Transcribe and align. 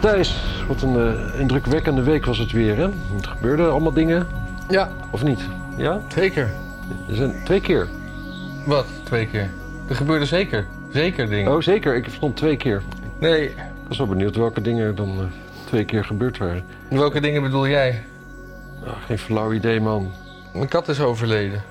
Thijs, 0.00 0.64
wat 0.68 0.82
een 0.82 0.94
uh, 0.96 1.40
indrukwekkende 1.40 2.02
week 2.02 2.24
was 2.24 2.38
het 2.38 2.52
weer, 2.52 2.76
hè? 2.76 2.82
Er 2.82 3.28
gebeurden 3.28 3.70
allemaal 3.70 3.92
dingen. 3.92 4.26
Ja. 4.68 4.90
Of 5.10 5.22
niet? 5.22 5.40
Ja? 5.76 6.00
Zeker. 6.08 6.50
Er 7.08 7.14
zijn 7.14 7.44
twee 7.44 7.60
keer. 7.60 7.88
Wat? 8.66 8.86
Twee 9.02 9.26
keer? 9.26 9.50
Er 9.88 9.94
gebeurde 9.94 10.24
zeker. 10.24 10.66
Zeker 10.92 11.28
dingen. 11.28 11.52
Oh, 11.52 11.60
zeker. 11.60 11.96
Ik 11.96 12.04
verstond 12.04 12.36
twee 12.36 12.56
keer. 12.56 12.82
Nee. 13.18 13.48
Ik 13.48 13.54
was 13.88 13.98
wel 13.98 14.06
benieuwd 14.06 14.36
welke 14.36 14.60
dingen 14.60 14.86
er 14.86 14.94
dan 14.94 15.08
uh, 15.20 15.24
twee 15.64 15.84
keer 15.84 16.04
gebeurd 16.04 16.38
waren. 16.38 16.64
Welke 16.90 17.20
dingen 17.20 17.42
bedoel 17.42 17.68
jij? 17.68 18.04
Oh, 18.84 18.92
geen 19.06 19.18
flauw 19.18 19.52
idee, 19.52 19.80
man. 19.80 20.10
Mijn 20.52 20.68
kat 20.68 20.88
is 20.88 21.00
overleden. 21.00 21.62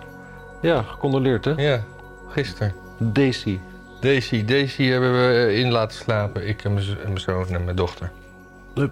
Ja, 0.61 0.81
gecondoleerd, 0.81 1.45
hè? 1.45 1.51
Ja, 1.51 1.81
gisteren. 2.27 2.73
Daisy. 2.97 3.59
Daisy. 3.99 4.45
Daisy 4.45 4.83
hebben 4.83 5.11
we 5.11 5.53
in 5.53 5.71
laten 5.71 5.97
slapen. 5.97 6.47
Ik 6.47 6.63
en 6.63 6.73
mijn 6.73 7.19
zoon 7.19 7.47
en 7.47 7.63
mijn 7.63 7.75
dochter. 7.75 8.11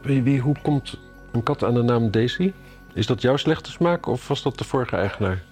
Wie, 0.02 0.40
hoe 0.40 0.56
komt 0.62 0.98
een 1.32 1.44
kat 1.44 1.64
aan 1.64 1.74
de 1.74 1.82
naam 1.82 2.12
Daisy? 2.12 2.54
Is 2.94 3.06
dat 3.06 3.22
jouw 3.22 3.38
slechte 3.38 3.72
smaak 3.72 4.06
of 4.06 4.28
was 4.28 4.44
dat 4.44 4.58
de 4.58 4.64
vorige 4.64 4.96
eigenaar? 4.96 5.44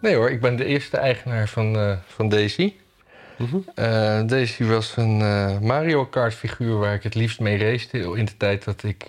Nee 0.00 0.14
hoor, 0.14 0.30
ik 0.30 0.40
ben 0.40 0.56
de 0.56 0.64
eerste 0.64 0.96
eigenaar 0.96 1.48
van, 1.48 1.76
uh, 1.76 1.96
van 2.06 2.28
Daisy. 2.28 2.74
Mm 3.38 3.46
-hmm. 3.46 3.64
uh, 3.74 4.26
Daisy 4.26 4.64
was 4.64 4.96
een 4.96 5.20
uh, 5.20 5.58
Mario 5.58 6.06
Kart 6.06 6.34
figuur 6.34 6.78
waar 6.78 6.94
ik 6.94 7.02
het 7.02 7.14
liefst 7.14 7.40
mee 7.40 7.58
race 7.58 7.98
in 7.98 8.24
de 8.24 8.36
tijd 8.36 8.64
dat 8.64 8.82
ik 8.82 9.06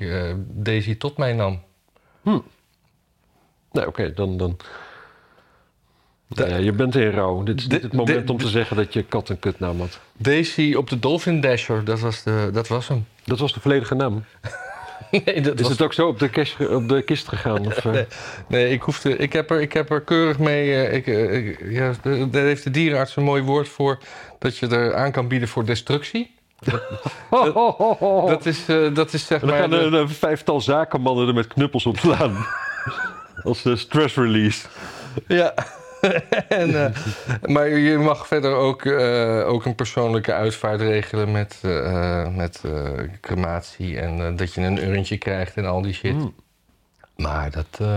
Daisy 0.47 0.97
tot 0.97 1.17
mij 1.17 1.33
nam. 1.33 1.61
Hm. 2.21 2.29
Nee, 2.29 2.39
oké, 3.71 3.87
okay, 3.87 4.13
dan... 4.13 4.37
dan... 4.37 4.57
De, 6.27 6.47
ja, 6.47 6.55
je 6.55 6.71
bent 6.71 6.95
in 6.95 7.09
rouw. 7.09 7.43
Dit 7.43 7.59
is 7.59 7.67
de, 7.67 7.75
het 7.75 7.93
moment 7.93 8.27
de, 8.27 8.33
om 8.33 8.39
te 8.39 8.47
zeggen 8.47 8.75
dat 8.75 8.93
je 8.93 9.03
kat 9.03 9.29
een 9.29 9.39
kutnaam 9.39 9.79
had. 9.79 9.99
Daisy 10.17 10.73
op 10.73 10.89
de 10.89 10.99
Dolphin 10.99 11.41
Dasher, 11.41 11.83
dat 11.83 11.99
was, 11.99 12.23
de, 12.23 12.49
dat 12.53 12.67
was 12.67 12.87
hem. 12.87 13.05
Dat 13.23 13.39
was 13.39 13.53
de 13.53 13.59
volledige 13.59 13.95
naam? 13.95 14.23
nee, 15.25 15.41
dat 15.41 15.55
is 15.55 15.61
was... 15.61 15.71
het 15.71 15.81
ook 15.81 15.93
zo 15.93 16.07
op 16.07 16.19
de, 16.19 16.29
cash, 16.29 16.59
op 16.59 16.89
de 16.89 17.01
kist 17.01 17.27
gegaan? 17.27 17.65
Of, 17.65 17.83
nee, 17.85 18.05
nee, 18.47 18.69
ik, 18.69 18.81
hoefde, 18.81 19.17
ik, 19.17 19.33
heb 19.33 19.51
er, 19.51 19.61
ik 19.61 19.73
heb 19.73 19.91
er 19.91 20.01
keurig 20.01 20.39
mee... 20.39 20.67
Uh, 20.67 20.93
ik, 20.93 21.07
uh, 21.07 21.71
ja, 21.71 21.93
daar 22.29 22.43
heeft 22.43 22.63
de 22.63 22.71
dierenarts 22.71 23.15
een 23.15 23.23
mooi 23.23 23.43
woord 23.43 23.67
voor... 23.67 23.99
dat 24.39 24.57
je 24.57 24.67
er 24.67 24.95
aan 24.95 25.11
kan 25.11 25.27
bieden 25.27 25.47
voor 25.47 25.65
destructie. 25.65 26.33
Dat, 26.59 26.81
dat, 27.29 27.99
dat 28.27 28.45
is, 28.45 28.65
dat 28.93 29.13
is 29.13 29.27
zeg 29.27 29.41
en 29.41 29.47
dan 29.47 29.69
maar... 29.69 29.79
gaan 29.79 29.91
de... 29.91 29.97
een 29.97 30.09
vijftal 30.09 30.61
zakenmannen 30.61 31.27
er 31.27 31.33
met 31.33 31.47
knuppels 31.47 31.85
op 31.85 31.97
slaan. 31.97 32.45
Als 33.43 33.63
stress 33.73 34.15
release. 34.15 34.67
Ja. 35.27 35.53
en, 36.47 36.69
uh, 36.69 36.85
maar 37.41 37.67
je 37.67 37.97
mag 37.97 38.27
verder 38.27 38.55
ook, 38.55 38.85
uh, 38.85 39.47
ook 39.47 39.65
een 39.65 39.75
persoonlijke 39.75 40.33
uitvaart 40.33 40.81
regelen 40.81 41.31
met, 41.31 41.61
uh, 41.65 42.27
met 42.35 42.61
crematie 43.21 43.99
en 43.99 44.35
dat 44.35 44.53
je 44.53 44.61
een 44.61 44.89
urntje 44.89 45.17
krijgt 45.17 45.55
en 45.55 45.65
al 45.65 45.81
die 45.81 45.93
shit. 45.93 46.13
Mm. 46.13 46.35
Maar 47.15 47.51
dat, 47.51 47.89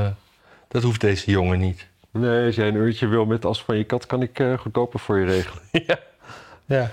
dat 0.68 0.82
hoeft 0.82 1.00
deze 1.00 1.30
jongen 1.30 1.58
niet. 1.58 1.86
Nee, 2.10 2.46
als 2.46 2.54
jij 2.54 2.68
een 2.68 2.74
uurtje 2.74 3.06
wil 3.06 3.24
met 3.24 3.44
as 3.44 3.62
van 3.62 3.76
je 3.76 3.84
kat, 3.84 4.06
kan 4.06 4.22
ik 4.22 4.42
goedkoper 4.58 5.00
voor 5.00 5.18
je 5.18 5.26
regelen. 5.26 5.62
ja. 5.86 5.98
ja. 6.64 6.90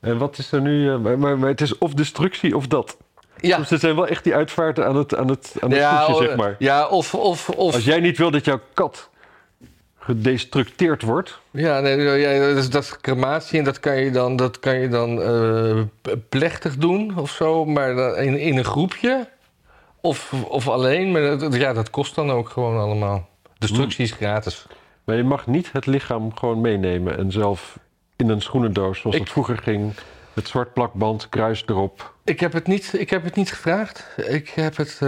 En 0.00 0.18
wat 0.18 0.38
is 0.38 0.52
er 0.52 0.60
nu? 0.60 0.98
Maar, 0.98 1.18
maar, 1.18 1.38
maar 1.38 1.48
het 1.48 1.60
is 1.60 1.78
of 1.78 1.94
destructie 1.94 2.56
of 2.56 2.66
dat. 2.66 2.96
Ja. 3.40 3.56
Dus 3.56 3.70
er 3.70 3.78
zijn 3.78 3.94
wel 3.94 4.06
echt 4.06 4.24
die 4.24 4.34
uitvaarten 4.34 4.86
aan 4.86 4.96
het, 4.96 5.16
aan 5.16 5.28
het, 5.28 5.54
aan 5.60 5.70
het 5.70 5.78
ja, 5.78 6.04
voetje, 6.04 6.26
zeg 6.26 6.36
maar. 6.36 6.56
Ja, 6.58 6.86
of, 6.86 7.14
of, 7.14 7.48
of... 7.48 7.74
Als 7.74 7.84
jij 7.84 8.00
niet 8.00 8.18
wil 8.18 8.30
dat 8.30 8.44
jouw 8.44 8.60
kat 8.74 9.10
gedestructeerd 10.08 11.02
wordt. 11.02 11.40
Ja, 11.50 11.80
nee, 11.80 12.18
ja, 12.18 12.46
dat 12.46 12.56
is 12.56 12.70
dat 12.70 12.98
crematie 13.00 13.58
en 13.58 13.64
dat 13.64 13.80
kan 13.80 13.96
je 13.96 14.10
dan, 14.10 14.36
dat 14.36 14.58
kan 14.58 14.78
je 14.78 14.88
dan 14.88 15.18
uh, 15.18 15.82
plechtig 16.28 16.76
doen 16.76 17.18
of 17.18 17.30
zo, 17.30 17.64
maar 17.64 18.16
in, 18.16 18.38
in 18.38 18.56
een 18.56 18.64
groepje 18.64 19.28
of, 20.00 20.32
of 20.48 20.68
alleen. 20.68 21.10
Maar 21.12 21.38
dat, 21.38 21.54
ja, 21.54 21.72
dat 21.72 21.90
kost 21.90 22.14
dan 22.14 22.30
ook 22.30 22.48
gewoon 22.48 22.78
allemaal. 22.78 23.28
Destructie 23.58 24.04
is 24.04 24.12
gratis. 24.12 24.66
Maar 25.04 25.16
je 25.16 25.24
mag 25.24 25.46
niet 25.46 25.72
het 25.72 25.86
lichaam 25.86 26.36
gewoon 26.36 26.60
meenemen 26.60 27.18
en 27.18 27.32
zelf 27.32 27.78
in 28.16 28.28
een 28.28 28.42
schoenendoos 28.42 29.00
zoals 29.00 29.16
ik, 29.16 29.22
het 29.22 29.30
vroeger 29.30 29.58
ging. 29.58 29.92
Met 30.32 30.48
zwart 30.48 30.72
plakband, 30.72 31.28
kruis 31.28 31.62
erop. 31.66 32.14
Ik 32.24 32.40
heb 32.40 32.52
het 32.52 32.66
niet, 32.66 32.92
ik 32.98 33.10
heb 33.10 33.24
het 33.24 33.34
niet 33.34 33.50
gevraagd. 33.50 34.06
Ik 34.16 34.48
heb 34.48 34.76
het, 34.76 35.00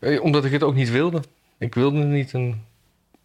uh, 0.00 0.22
omdat 0.22 0.44
ik 0.44 0.52
het 0.52 0.62
ook 0.62 0.74
niet 0.74 0.90
wilde. 0.90 1.22
Ik 1.58 1.74
wilde 1.74 1.98
niet 1.98 2.32
een 2.32 2.68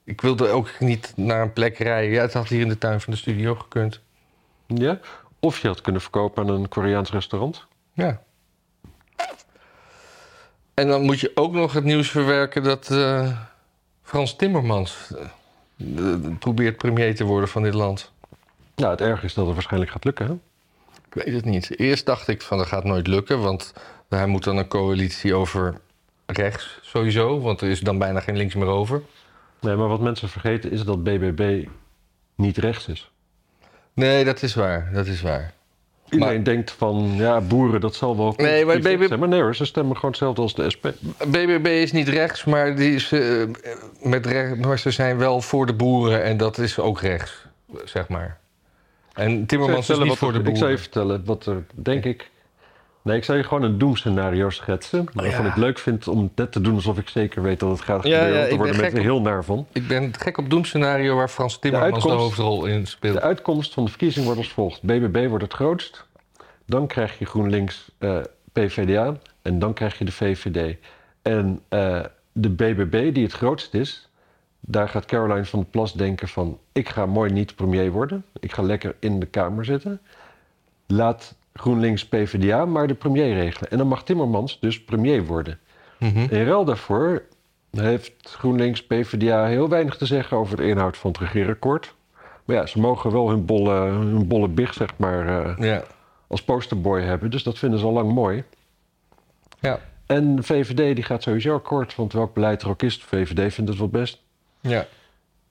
ik 0.06 0.22
wilde 0.22 0.50
ook 0.50 0.80
niet 0.80 1.14
naar 1.16 1.42
een 1.42 1.54
plek 1.54 1.78
rijden. 1.78 2.12
Ja, 2.12 2.22
het 2.22 2.34
had 2.34 2.48
hier 2.48 2.62
in 2.62 2.68
de 2.68 2.78
tuin 2.78 3.02
van 3.02 3.14
de 3.14 3.20
studio 3.20 3.56
gekund. 3.56 4.00
Ja? 4.68 5.00
Of 5.40 5.60
je 5.60 5.68
had 5.68 5.82
kunnen 5.82 6.02
verkopen 6.02 6.44
aan 6.44 6.50
een 6.50 6.68
Koreaans 6.68 7.12
restaurant. 7.12 7.66
Ja. 7.94 8.22
En 10.74 10.88
dan 10.88 11.02
moet 11.02 11.20
je 11.20 11.32
ook 11.36 11.54
nog 11.54 11.74
het 11.74 11.84
nieuws 11.84 12.10
verwerken 12.10 12.64
dat 12.64 12.90
uh, 12.92 13.40
Frans 14.04 14.36
Timmermans 14.36 15.12
uh, 15.78 16.16
probeert 16.40 16.78
premier 16.78 17.16
te 17.16 17.24
worden 17.24 17.50
van 17.50 17.64
dit 17.64 17.74
land. 17.74 18.12
Ja, 18.76 18.90
het 18.90 19.02
erg 19.02 19.24
is 19.24 19.34
dat 19.34 19.46
het 19.46 19.54
waarschijnlijk 19.54 19.92
gaat 19.92 20.04
lukken, 20.04 20.26
hè? 20.26 20.34
Ik 21.08 21.24
weet 21.24 21.34
het 21.34 21.46
niet. 21.46 21.80
Eerst 21.80 22.06
dacht 22.06 22.28
ik 22.28 22.42
van 22.42 22.58
dat 22.58 22.68
gaat 22.68 22.84
nooit 22.84 23.08
lukken, 23.08 23.42
want 23.42 23.74
hij 24.10 24.26
moet 24.26 24.44
dan 24.44 24.58
een 24.58 24.68
coalitie 24.68 25.34
over 25.34 25.80
rechts 26.26 26.80
sowieso, 26.82 27.40
want 27.40 27.62
er 27.62 27.70
is 27.70 27.80
dan 27.80 27.98
bijna 27.98 28.20
geen 28.20 28.38
links 28.38 28.56
meer 28.56 28.68
over. 28.68 29.02
Nee, 29.66 29.76
maar 29.76 29.88
wat 29.88 30.00
mensen 30.00 30.30
vergeten 30.30 30.72
is 30.72 30.84
dat 30.84 31.04
BBB 31.04 31.68
niet 32.36 32.58
rechts 32.58 32.88
is. 32.88 33.12
Nee, 33.94 34.26
dat 34.26 34.42
is 34.42 34.56
waar. 34.56 34.90
Dat 34.94 35.06
is 35.06 35.22
waar. 35.22 35.54
Iedereen 36.10 36.36
maar, 36.36 36.44
denkt 36.44 36.72
van, 36.72 37.12
ja, 37.16 37.42
boeren, 37.42 37.82
dat 37.82 37.96
zal 37.96 38.18
wel... 38.18 38.34
Nee, 38.38 38.66
maar, 38.66 38.80
BBB... 38.80 39.08
zijn. 39.08 39.20
maar 39.20 39.28
nee 39.28 39.42
hoor, 39.42 39.56
ze 39.56 39.66
stemmen 39.66 39.96
gewoon 39.96 40.12
hetzelfde 40.12 40.42
als 40.42 40.56
de 40.56 40.70
SP. 40.76 40.86
BBB 41.28 41.66
is 41.66 41.92
niet 41.92 42.08
rechts, 42.08 42.44
maar, 42.44 42.76
die 42.76 42.94
is, 42.94 43.12
uh, 43.12 43.44
met 44.02 44.26
recht, 44.26 44.66
maar 44.66 44.80
ze 44.80 44.92
zijn 44.92 45.18
wel 45.18 45.42
voor 45.42 45.66
de 45.66 45.74
boeren 45.74 46.24
en 46.24 46.38
dat 46.38 46.58
is 46.58 46.80
ook 46.80 47.02
rechts, 47.02 47.46
zeg 47.86 48.08
maar. 48.08 48.40
En 49.14 49.46
Timmermans 49.46 49.90
is 49.90 49.98
niet 49.98 50.18
voor 50.18 50.32
de 50.32 50.38
boeren. 50.38 50.54
Ik 50.54 50.58
zou 50.58 50.72
je 50.72 50.78
vertellen 50.78 51.26
wat 51.26 51.46
er, 51.46 51.66
denk 51.74 52.06
ik... 52.06 52.32
Nee, 53.06 53.18
ik 53.18 53.24
zou 53.24 53.38
je 53.38 53.44
gewoon 53.44 53.64
een 53.64 53.78
doemscenario 53.78 54.50
schetsen. 54.50 55.06
Waarvan 55.14 55.40
oh, 55.40 55.46
ja. 55.46 55.52
ik 55.52 55.56
leuk 55.56 55.80
vind 55.80 56.08
om 56.08 56.32
net 56.36 56.52
te 56.52 56.62
doen 56.62 56.76
alsof 56.76 56.98
ik 56.98 57.10
zeker 57.10 57.42
weet 57.42 57.60
dat 57.60 57.70
het 57.70 57.82
gaat 57.82 58.02
gebeuren. 58.02 58.28
Ja, 58.28 58.40
ja, 58.40 58.48
daar 58.48 58.58
worden 58.58 58.78
mensen 58.78 59.02
heel 59.02 59.22
naar 59.22 59.44
van. 59.44 59.68
Ik 59.72 59.88
ben 59.88 60.14
gek 60.20 60.38
op 60.38 60.50
doemscenario 60.50 61.16
waar 61.16 61.30
Frans 61.30 61.60
Timmermans 61.60 62.04
de, 62.04 62.10
de, 62.10 62.16
hoofdrol 62.16 62.66
in 62.66 62.88
speelt. 62.88 63.14
De 63.14 63.22
uitkomst 63.22 63.74
van 63.74 63.84
de 63.84 63.90
verkiezing 63.90 64.26
wordt 64.26 64.40
als 64.40 64.52
volgt. 64.52 64.82
BBB 64.82 65.28
wordt 65.28 65.44
het 65.44 65.54
grootst. 65.54 66.06
Dan 66.66 66.88
krijg 66.88 67.20
je 67.20 67.26
GroenLinks 67.26 67.92
uh, 68.00 68.18
PVDA. 68.52 69.18
En 69.42 69.60
dan 69.60 69.74
krijg 69.74 69.98
je 69.98 70.06
de 70.06 70.12
VVD. 70.12 70.78
En 71.22 71.62
uh, 71.70 72.04
de 72.32 72.50
BBB, 72.50 73.14
die 73.14 73.24
het 73.24 73.34
grootst 73.34 73.74
is... 73.74 74.10
daar 74.60 74.90
gaat 74.90 75.06
Caroline 75.06 75.46
van 75.46 75.60
der 75.60 75.70
Plas 75.70 75.94
denken 75.94 76.28
van... 76.28 76.60
ik 76.72 76.90
ga 76.90 77.06
mooi 77.06 77.32
niet 77.32 77.56
premier 77.56 77.92
worden. 77.92 78.26
Ik 78.40 78.54
ga 78.54 78.62
lekker 78.62 78.96
in 79.00 79.20
de 79.20 79.26
Kamer 79.26 79.66
zitten. 79.66 80.02
Laat 80.88 81.36
GroenLinks 81.60 82.06
PvdA, 82.06 82.66
maar 82.66 82.88
de 82.88 82.94
premier 82.94 83.34
regelen. 83.34 83.72
En 83.72 83.78
dan 83.78 83.88
mag 83.88 84.04
Timmermans 84.04 84.60
dus 84.60 84.84
premier 84.84 85.26
worden. 85.26 85.60
Mm 86.00 86.10
-hmm. 86.10 86.28
In 86.30 86.46
ruil 86.46 86.66
daarvoor 86.66 87.24
heeft 87.72 88.14
GroenLinks 88.24 88.86
PvdA 88.86 89.46
heel 89.46 89.70
weinig 89.70 89.98
te 89.98 90.06
zeggen 90.06 90.38
over 90.38 90.58
de 90.58 90.68
inhoud 90.68 90.98
van 90.98 91.12
het 91.12 91.20
regeerakkoord. 91.20 91.94
Maar 92.46 92.56
ja, 92.56 92.66
ze 92.66 92.80
mogen 92.80 93.12
wel 93.12 93.30
hun 93.30 93.46
bolle, 93.46 93.74
hun 93.80 94.28
bolle 94.28 94.48
big, 94.48 94.74
zeg 94.74 94.90
maar, 94.96 95.48
uh, 95.48 95.58
ja. 95.58 95.84
als 96.28 96.44
posterboy 96.44 97.02
hebben. 97.02 97.32
Dus 97.32 97.44
dat 97.44 97.58
vinden 97.58 97.80
ze 97.80 97.86
al 97.86 97.92
lang 97.92 98.12
mooi. 98.12 98.44
Ja. 99.60 99.80
En 100.06 100.36
de 100.36 100.44
VVD 100.44 100.96
die 100.96 101.04
gaat 101.04 101.24
sowieso 101.24 101.56
akkoord, 101.56 101.96
want 101.96 102.14
welk 102.14 102.34
beleid 102.34 102.62
er 102.62 102.70
ook 102.70 102.82
is, 102.82 103.00
de 103.00 103.06
VVD 103.06 103.54
vindt 103.54 103.70
het 103.70 103.80
wel 103.80 103.90
best. 103.90 104.22
Ja. 104.62 104.86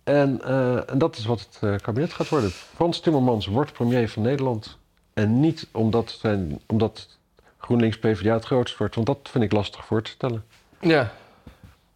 En, 0.04 0.40
uh, 0.44 0.90
en 0.90 0.98
dat 0.98 1.16
is 1.16 1.24
wat 1.24 1.40
het 1.40 1.60
uh, 1.64 1.74
kabinet 1.82 2.12
gaat 2.12 2.28
worden. 2.28 2.50
Frans 2.50 3.00
Timmermans 3.00 3.46
wordt 3.46 3.72
premier 3.72 4.08
van 4.08 4.22
Nederland. 4.22 4.78
En 5.14 5.40
niet 5.40 5.68
omdat, 5.72 6.10
zijn, 6.10 6.60
omdat 6.66 7.18
GroenLinks 7.58 7.98
PvdA 7.98 8.34
het 8.34 8.44
grootst 8.44 8.78
wordt. 8.78 8.94
Want 8.94 9.06
dat 9.06 9.18
vind 9.22 9.44
ik 9.44 9.52
lastig 9.52 9.84
voor 9.84 10.02
te 10.02 10.10
stellen. 10.10 10.44
Ja. 10.80 11.12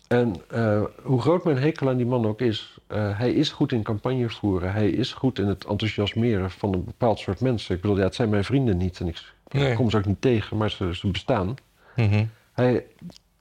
En 0.08 0.34
uh, 0.52 0.82
hoe 1.02 1.20
groot 1.20 1.44
mijn 1.44 1.58
hekel 1.58 1.88
aan 1.88 1.96
die 1.96 2.06
man 2.06 2.26
ook 2.26 2.40
is... 2.40 2.78
Uh, 2.88 3.18
hij 3.18 3.32
is 3.32 3.50
goed 3.50 3.72
in 3.72 3.82
campagne 3.82 4.30
voeren. 4.30 4.72
Hij 4.72 4.90
is 4.90 5.12
goed 5.12 5.38
in 5.38 5.46
het 5.46 5.64
enthousiasmeren 5.64 6.50
van 6.50 6.74
een 6.74 6.84
bepaald 6.84 7.18
soort 7.18 7.40
mensen. 7.40 7.74
Ik 7.74 7.80
bedoel, 7.80 7.96
ja, 7.96 8.02
het 8.02 8.14
zijn 8.14 8.28
mijn 8.28 8.44
vrienden 8.44 8.76
niet. 8.76 9.00
En 9.00 9.08
ik, 9.08 9.32
nee. 9.48 9.70
ik 9.70 9.76
kom 9.76 9.90
ze 9.90 9.96
ook 9.96 10.04
niet 10.04 10.20
tegen, 10.20 10.56
maar 10.56 10.70
ze, 10.70 10.94
ze 10.94 11.08
bestaan. 11.08 11.56
Mm 11.96 12.08
-hmm. 12.08 12.30
hij, 12.52 12.86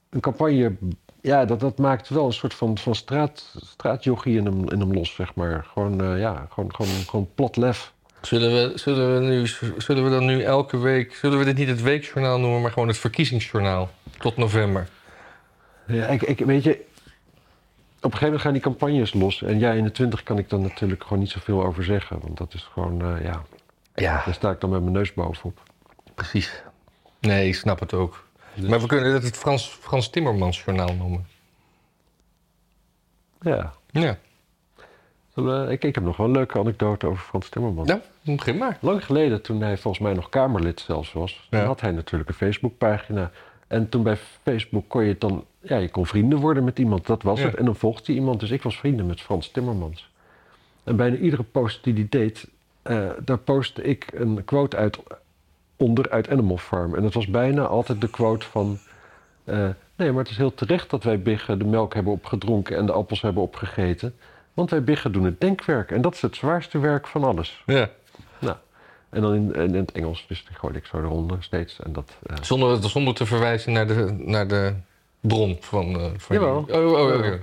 een 0.09 0.19
campagne... 0.19 0.75
Ja, 1.21 1.45
dat, 1.45 1.59
dat 1.59 1.77
maakt 1.77 2.09
wel 2.09 2.25
een 2.25 2.33
soort 2.33 2.53
van, 2.53 2.77
van 2.77 2.95
straat, 2.95 3.55
straatjochie 3.65 4.37
in 4.37 4.45
hem, 4.45 4.69
in 4.69 4.79
hem 4.79 4.93
los, 4.93 5.15
zeg 5.15 5.35
maar. 5.35 5.65
Gewoon, 5.73 6.01
uh, 6.03 6.19
ja, 6.19 6.47
gewoon, 6.49 6.75
gewoon, 6.75 6.89
gewoon 6.89 7.29
plat 7.35 7.55
lef. 7.55 7.93
Zullen 8.21 8.51
we, 8.51 8.77
zullen, 8.77 9.13
we 9.13 9.19
nu, 9.19 9.47
zullen 9.77 10.03
we 10.03 10.09
dan 10.09 10.25
nu 10.25 10.43
elke 10.43 10.77
week... 10.77 11.15
Zullen 11.15 11.39
we 11.39 11.45
dit 11.45 11.57
niet 11.57 11.67
het 11.67 11.81
weekjournaal 11.81 12.39
noemen, 12.39 12.61
maar 12.61 12.71
gewoon 12.71 12.87
het 12.87 12.97
verkiezingsjournaal? 12.97 13.89
Tot 14.17 14.37
november. 14.37 14.87
Ja, 15.87 16.05
ik, 16.07 16.21
ik, 16.21 16.39
weet 16.39 16.63
je... 16.63 16.71
Op 16.71 18.13
een 18.13 18.17
gegeven 18.17 18.25
moment 18.25 18.41
gaan 18.41 18.53
die 18.53 18.61
campagnes 18.61 19.13
los. 19.13 19.41
En 19.43 19.59
ja, 19.59 19.71
in 19.71 19.83
de 19.83 19.91
twintig 19.91 20.23
kan 20.23 20.37
ik 20.37 20.49
dan 20.49 20.61
natuurlijk 20.61 21.03
gewoon 21.03 21.19
niet 21.19 21.29
zoveel 21.29 21.65
over 21.65 21.83
zeggen. 21.83 22.19
Want 22.21 22.37
dat 22.37 22.53
is 22.53 22.69
gewoon, 22.73 23.15
uh, 23.15 23.23
ja... 23.23 23.43
Ja. 23.95 24.21
Daar 24.25 24.33
sta 24.33 24.51
ik 24.51 24.59
dan 24.61 24.69
met 24.69 24.81
mijn 24.81 24.93
neus 24.93 25.13
bovenop. 25.13 25.61
Precies. 26.15 26.63
Nee, 27.19 27.47
ik 27.47 27.55
snap 27.55 27.79
het 27.79 27.93
ook. 27.93 28.25
Dus- 28.53 28.69
Maar 28.69 28.81
we 28.81 28.87
kunnen 28.87 29.13
het 29.13 29.23
het 29.23 29.37
Frans, 29.37 29.67
Frans 29.67 30.09
Timmermans 30.09 30.63
journaal 30.63 30.93
noemen. 30.93 31.27
Ja. 33.41 33.73
Ja. 33.91 34.17
Ik, 35.69 35.83
ik 35.83 35.95
heb 35.95 36.03
nog 36.03 36.17
wel 36.17 36.25
een 36.25 36.31
leuke 36.31 36.59
anekdote 36.59 37.07
over 37.07 37.23
Frans 37.23 37.49
Timmermans. 37.49 37.87
Nou, 37.87 37.99
begin 38.21 38.57
maar. 38.57 38.77
Lang 38.81 39.05
geleden, 39.05 39.41
toen 39.41 39.61
hij 39.61 39.77
volgens 39.77 40.03
mij 40.03 40.13
nog 40.13 40.29
Kamerlid 40.29 40.79
zelfs 40.79 41.13
was, 41.13 41.47
Ja. 41.49 41.65
had 41.65 41.81
hij 41.81 41.91
natuurlijk 41.91 42.29
een 42.29 42.35
Facebookpagina. 42.35 43.31
En 43.67 43.89
toen 43.89 44.03
bij 44.03 44.17
Facebook 44.43 44.83
kon 44.87 45.03
je 45.03 45.09
het 45.09 45.21
dan, 45.21 45.45
ja, 45.61 45.77
je 45.77 45.89
kon 45.89 46.05
vrienden 46.05 46.39
worden 46.39 46.63
met 46.63 46.79
iemand, 46.79 47.05
dat 47.05 47.23
was 47.23 47.39
Ja. 47.39 47.45
het. 47.45 47.55
En 47.55 47.65
dan 47.65 47.75
volgde 47.75 48.13
iemand, 48.13 48.39
dus 48.39 48.51
ik 48.51 48.63
was 48.63 48.77
vrienden 48.79 49.05
met 49.05 49.21
Frans 49.21 49.51
Timmermans. 49.51 50.09
En 50.83 50.95
bijna 50.95 51.15
iedere 51.15 51.43
post 51.43 51.83
die 51.83 51.93
hij 51.93 52.07
deed, 52.09 52.47
eh, 52.81 53.09
daar 53.23 53.37
postte 53.37 53.81
ik 53.83 54.07
een 54.13 54.43
quote 54.45 54.77
uit 54.77 54.99
onder 55.75 56.09
uit 56.09 56.29
Animal 56.29 56.57
Farm. 56.57 56.95
En 56.95 57.01
dat 57.01 57.13
was 57.13 57.27
bijna 57.27 57.65
altijd 57.65 58.01
de 58.01 58.09
quote 58.09 58.45
van, 58.45 58.77
eh, 59.43 59.67
nee, 59.95 60.11
maar 60.11 60.21
het 60.23 60.31
is 60.31 60.37
heel 60.37 60.53
terecht 60.53 60.89
dat 60.89 61.03
wij 61.03 61.21
biggen 61.21 61.59
de 61.59 61.65
melk 61.65 61.93
hebben 61.93 62.13
opgedronken 62.13 62.77
en 62.77 62.85
de 62.85 62.91
appels 62.91 63.21
hebben 63.21 63.43
opgegeten. 63.43 64.15
Want 64.57 64.69
wij 64.69 64.83
biggen 64.83 65.11
doen 65.11 65.23
het 65.23 65.41
denkwerk. 65.41 65.91
En 65.91 66.01
dat 66.01 66.13
is 66.13 66.21
het 66.21 66.35
zwaarste 66.35 66.79
werk 66.79 67.07
van 67.07 67.23
alles. 67.23 67.63
Ja. 67.65 67.89
Nou, 68.39 68.55
en 69.09 69.21
dan 69.21 69.33
in, 69.33 69.53
in 69.53 69.73
het 69.75 69.91
Engels, 69.91 70.25
dus 70.27 70.45
die 70.45 70.55
gooide 70.55 70.79
ik 70.79 70.85
zo 70.85 70.97
eronder 70.97 71.37
steeds. 71.43 71.79
En 71.83 71.93
dat, 71.93 72.17
eh, 72.25 72.35
Zonder, 72.41 72.89
zonder 72.89 73.13
te 73.13 73.25
verwijzen 73.25 73.71
naar 73.73 73.87
de, 73.87 74.15
naar 74.17 74.47
de 74.47 74.73
bron 75.19 75.57
van... 75.59 75.99
eh 75.99 76.05
van 76.17 76.35
Jawel. 76.35 76.65
die- 76.65 76.75
Oh, 76.75 76.91
oh, 76.91 76.99
oh, 77.07 77.15
oké. 77.17 77.39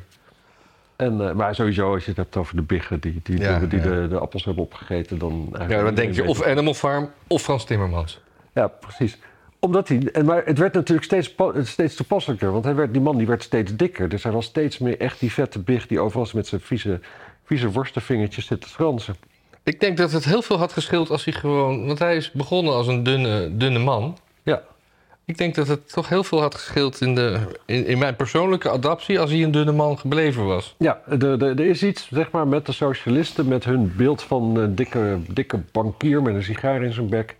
en, 0.96 1.28
eh, 1.28 1.34
maar 1.34 1.54
sowieso, 1.54 1.92
als 1.94 2.02
je 2.04 2.08
het 2.08 2.16
hebt 2.18 2.36
over 2.36 2.56
de 2.56 2.62
biggen 2.62 3.00
die, 3.00 3.20
die, 3.22 3.38
Ja, 3.40 3.58
die, 3.58 3.68
die 3.68 3.78
ja. 3.78 3.84
de, 3.84 4.08
de 4.08 4.18
appels 4.18 4.44
hebben 4.44 4.64
opgegeten, 4.64 5.18
dan... 5.18 5.32
eigenlijk 5.32 5.70
Ja, 5.70 5.82
dan 5.82 5.94
denk 5.94 6.14
je 6.14 6.24
of. 6.24 6.42
Animal 6.46 6.74
Farm 6.74 7.10
of 7.26 7.42
Frans 7.42 7.64
Timmermans. 7.64 8.20
Ja, 8.54 8.66
precies. 8.68 9.18
Omdat 9.64 9.88
hij, 9.88 10.08
en 10.12 10.24
maar 10.24 10.44
het 10.44 10.58
werd 10.58 10.74
natuurlijk 10.74 11.06
steeds, 11.06 11.34
steeds 11.62 11.94
toepasselijker. 11.94 12.52
Want 12.52 12.64
hij 12.64 12.74
werd, 12.74 12.92
die 12.92 13.02
man 13.02 13.16
die 13.16 13.26
werd 13.26 13.42
steeds 13.42 13.76
dikker. 13.76 14.08
Dus 14.08 14.22
hij 14.22 14.32
was 14.32 14.44
steeds 14.44 14.78
meer 14.78 15.00
echt 15.00 15.20
die 15.20 15.32
vette 15.32 15.58
big 15.58 15.86
die 15.86 16.00
overal 16.00 16.26
met 16.34 16.46
zijn 16.46 16.60
vieze, 16.60 17.00
vieze 17.44 17.70
worstenvingertjes 17.70 18.46
zit 18.46 18.60
te 18.60 18.68
fransen. 18.68 19.16
Ik 19.62 19.80
denk 19.80 19.96
dat 19.96 20.12
het 20.12 20.24
heel 20.24 20.42
veel 20.42 20.58
had 20.58 20.72
gescheeld 20.72 21.10
als 21.10 21.24
hij 21.24 21.34
gewoon... 21.34 21.86
Want 21.86 21.98
hij 21.98 22.16
is 22.16 22.30
begonnen 22.30 22.74
als 22.74 22.86
een 22.86 23.02
dunne, 23.02 23.56
dunne 23.56 23.78
man. 23.78 24.18
Ja, 24.42 24.62
Ik 25.24 25.38
denk 25.38 25.54
dat 25.54 25.68
het 25.68 25.92
toch 25.92 26.08
heel 26.08 26.24
veel 26.24 26.40
had 26.40 26.54
gescheeld 26.54 27.00
in, 27.00 27.14
de, 27.14 27.38
in, 27.66 27.86
in 27.86 27.98
mijn 27.98 28.16
persoonlijke 28.16 28.70
adaptie... 28.70 29.20
als 29.20 29.30
hij 29.30 29.42
een 29.42 29.50
dunne 29.50 29.72
man 29.72 29.98
gebleven 29.98 30.46
was. 30.46 30.74
ja 30.78 31.00
de, 31.08 31.36
de, 31.36 31.46
er 31.46 31.60
is 31.60 31.82
iets 31.82 32.08
zeg 32.10 32.30
maar, 32.30 32.48
met 32.48 32.66
de 32.66 32.72
socialisten, 32.72 33.48
met 33.48 33.64
hun 33.64 33.92
beeld 33.96 34.22
van 34.22 34.56
een 34.56 34.74
dikke, 34.74 35.18
dikke 35.28 35.60
bankier 35.72 36.22
met 36.22 36.34
een 36.34 36.42
sigaar 36.42 36.82
in 36.82 36.92
zijn 36.92 37.08
bek. 37.08 37.36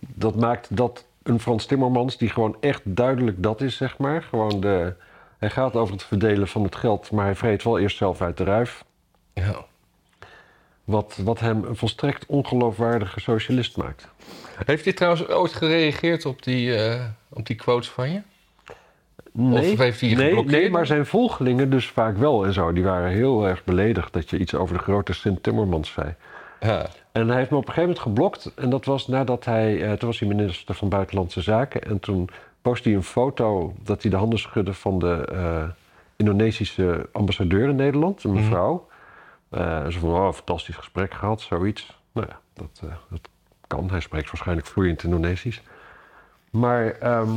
Dat 0.00 0.36
maakt 0.36 0.76
dat 0.76 1.04
een 1.22 1.40
Frans 1.40 1.66
Timmermans, 1.66 2.16
die 2.16 2.28
gewoon 2.28 2.56
echt 2.60 2.80
duidelijk 2.84 3.42
dat 3.42 3.60
is, 3.60 3.76
zeg 3.76 3.98
maar. 3.98 4.22
Gewoon 4.22 4.60
de, 4.60 4.94
hij 5.38 5.50
gaat 5.50 5.76
over 5.76 5.94
het 5.94 6.02
verdelen 6.02 6.48
van 6.48 6.62
het 6.62 6.76
geld, 6.76 7.10
maar 7.10 7.24
hij 7.24 7.34
vreet 7.34 7.62
wel 7.62 7.78
eerst 7.78 7.96
zelf 7.96 8.20
uit 8.20 8.36
de 8.36 8.44
ruif. 8.44 8.84
Ja. 9.32 9.64
Wat, 10.84 11.18
wat 11.24 11.40
hem 11.40 11.64
een 11.64 11.76
volstrekt 11.76 12.26
ongeloofwaardige 12.26 13.20
socialist 13.20 13.76
maakt. 13.76 14.08
Heeft 14.64 14.84
hij 14.84 14.92
trouwens 14.92 15.28
ooit 15.28 15.52
gereageerd 15.52 16.26
op 16.26 16.42
die, 16.42 16.76
eh, 16.76 17.04
op 17.28 17.46
die 17.46 17.56
quotes 17.56 17.88
van 17.88 18.12
je? 18.12 18.20
Nee, 19.32 19.72
Of 19.72 19.78
heeft 19.78 20.00
hij 20.00 20.14
nee, 20.14 20.44
nee, 20.44 20.70
maar 20.70 20.86
zijn 20.86 21.06
volgelingen 21.06 21.70
dus 21.70 21.88
vaak 21.88 22.16
wel 22.16 22.46
en 22.46 22.52
zo. 22.52 22.72
Die 22.72 22.84
waren 22.84 23.10
heel 23.10 23.46
erg 23.46 23.64
beledigd 23.64 24.12
dat 24.12 24.30
je 24.30 24.38
iets 24.38 24.54
over 24.54 24.76
de 24.76 24.82
grote 24.82 25.12
Sint 25.12 25.42
Timmermans 25.42 25.92
zei. 25.92 26.14
Ja. 26.60 26.86
En 27.12 27.28
hij 27.28 27.36
heeft 27.38 27.50
me 27.50 27.56
op 27.56 27.68
een 27.68 27.72
gegeven 27.72 27.88
moment 27.88 28.06
geblokt. 28.06 28.54
En 28.54 28.70
dat 28.70 28.84
was 28.84 29.06
nadat 29.06 29.44
hij... 29.44 29.82
eh, 29.82 29.92
toen 29.92 30.08
was 30.08 30.18
hij 30.18 30.28
minister 30.28 30.74
van 30.74 30.88
Buitenlandse 30.88 31.40
Zaken. 31.40 31.82
En 31.82 31.98
toen 32.00 32.28
postte 32.62 32.88
hij 32.88 32.96
een 32.98 33.04
foto 33.04 33.74
dat 33.82 34.02
hij 34.02 34.10
de 34.10 34.16
handen 34.16 34.38
schudde 34.38 34.74
van 34.74 34.98
de 34.98 35.28
eh, 35.32 35.64
Indonesische 36.16 37.08
ambassadeur 37.12 37.68
in 37.68 37.76
Nederland. 37.76 38.24
Een 38.24 38.30
Mhm. 38.32 38.40
mevrouw. 38.40 38.88
Eh 39.48 39.86
ze 39.88 39.98
van, 39.98 40.10
oh, 40.10 40.32
fantastisch 40.32 40.76
gesprek 40.76 41.14
gehad, 41.14 41.40
zoiets. 41.40 41.98
Nou 42.12 42.26
ja, 42.30 42.40
dat, 42.54 42.82
dat 43.10 43.28
kan. 43.66 43.90
Hij 43.90 44.00
spreekt 44.00 44.26
waarschijnlijk 44.30 44.66
vloeiend 44.66 45.02
Indonesisch. 45.04 45.62
Maar... 46.50 46.86
ehm, 46.86 47.30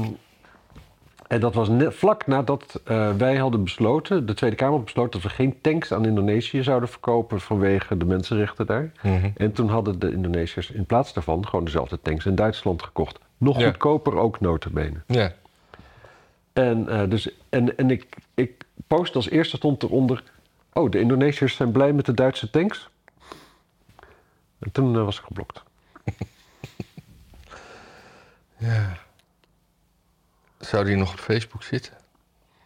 en 1.36 1.42
dat 1.42 1.54
was 1.54 1.70
net 1.70 1.96
vlak 1.96 2.28
nadat 2.28 2.82
eh, 2.84 3.16
wij 3.16 3.36
hadden 3.38 3.64
besloten, 3.64 4.26
de 4.26 4.34
Tweede 4.34 4.56
Kamer 4.56 4.76
had 4.76 4.84
besloten, 4.84 5.12
dat 5.12 5.22
we 5.22 5.36
geen 5.36 5.62
tanks 5.62 5.94
aan 5.94 6.06
Indonesië 6.06 6.64
zouden 6.64 6.90
verkopen 6.90 7.42
vanwege 7.42 7.98
de 7.98 8.06
mensenrechten 8.06 8.66
daar. 8.66 8.92
Mhm. 9.02 9.30
En 9.36 9.52
toen 9.52 9.70
hadden 9.70 10.00
de 10.00 10.12
Indonesiërs 10.12 10.72
in 10.72 10.86
plaats 10.86 11.14
daarvan 11.14 11.48
gewoon 11.48 11.66
dezelfde 11.66 12.00
tanks 12.02 12.26
in 12.26 12.36
Duitsland 12.36 12.84
gekocht. 12.84 13.20
Nog 13.38 13.60
Ja. 13.60 13.66
goedkoper 13.66 14.18
ook 14.18 14.40
notabene. 14.40 15.02
ja. 15.08 15.34
En, 16.54 16.90
eh, 16.90 17.10
dus, 17.10 17.30
en, 17.50 17.78
en 17.78 17.92
ik, 17.92 18.16
ik 18.34 18.64
post 18.88 19.16
als 19.16 19.30
eerste 19.30 19.56
stond 19.56 19.84
eronder... 19.84 20.24
Oh, 20.74 20.92
de 20.92 21.00
Indonesiërs 21.00 21.56
zijn 21.56 21.72
blij 21.72 21.94
met 21.94 22.06
de 22.06 22.14
Duitse 22.14 22.50
tanks. 22.50 22.90
En 24.60 24.72
toen 24.72 24.96
eh, 24.96 25.04
was 25.04 25.18
ik 25.18 25.24
geblokt. 25.24 25.64
ja. 28.58 29.04
Zou 30.66 30.86
die 30.86 30.96
nog 30.96 31.12
op 31.12 31.20
Facebook 31.20 31.64
zitten? 31.64 31.94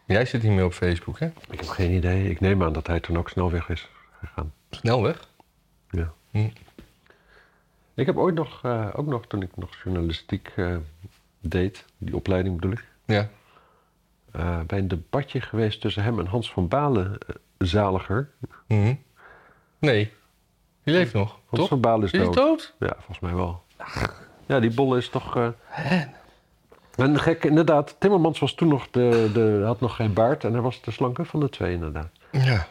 Jij 0.06 0.24
zit 0.24 0.42
niet 0.42 0.52
meer 0.52 0.64
op 0.64 0.72
Facebook, 0.72 1.18
hè? 1.18 1.26
Ik 1.50 1.60
heb 1.60 1.68
geen 1.68 1.90
idee. 1.90 2.30
Ik 2.30 2.40
neem 2.40 2.62
aan 2.62 2.72
dat 2.72 2.86
hij 2.86 3.00
toen 3.00 3.18
ook 3.18 3.28
snel 3.28 3.50
weg 3.50 3.68
is 3.68 3.88
gegaan. 4.18 4.52
Snel 4.70 5.02
weg. 5.02 5.28
Ja. 5.90 6.12
Hm. 6.30 6.48
Ik 7.94 8.06
heb 8.06 8.16
ooit 8.16 8.34
nog, 8.34 8.64
eh, 8.64 8.88
ook 8.92 9.06
nog, 9.06 9.26
toen 9.26 9.42
ik 9.42 9.56
nog 9.56 9.76
journalistiek 9.84 10.52
eh, 10.56 10.76
deed, 11.40 11.84
die 11.98 12.16
opleiding 12.16 12.54
bedoel 12.54 12.72
ik... 12.72 12.84
Ja. 13.04 13.28
eh, 14.32 14.60
bij 14.60 14.78
een 14.78 14.88
debatje 14.88 15.40
geweest 15.40 15.80
tussen 15.80 16.02
hem 16.02 16.18
en 16.18 16.26
Hans 16.26 16.52
van 16.52 16.68
Balen, 16.68 17.18
zaliger. 17.58 18.30
Mhm. 18.66 18.94
Nee. 19.78 20.12
Die 20.82 20.94
leeft 20.94 21.12
nog, 21.12 21.30
Hans 21.30 21.60
toch? 21.60 21.68
van 21.68 21.80
Balen 21.80 22.04
is 22.04 22.12
Is 22.12 22.30
dood? 22.30 22.74
Ja, 22.78 22.92
volgens 22.94 23.20
mij 23.20 23.34
wel. 23.34 23.62
Ja, 24.46 24.60
die 24.60 24.74
bolle 24.74 24.98
is 24.98 25.08
toch... 25.08 25.54
eh 27.00 27.06
En 27.06 27.20
gek, 27.20 27.44
inderdaad, 27.44 27.96
Timmermans 27.98 28.38
was 28.38 28.54
toen 28.54 28.68
nog 28.68 28.86
de, 28.90 29.30
de, 29.32 29.62
had 29.64 29.80
nog 29.80 29.96
geen 29.96 30.12
baard 30.12 30.44
en 30.44 30.52
hij 30.52 30.60
was 30.62 30.80
de 30.82 30.90
slanke 30.90 31.24
van 31.24 31.40
de 31.40 31.48
twee 31.48 31.72
inderdaad. 31.72 32.08
Ja. 32.30 32.66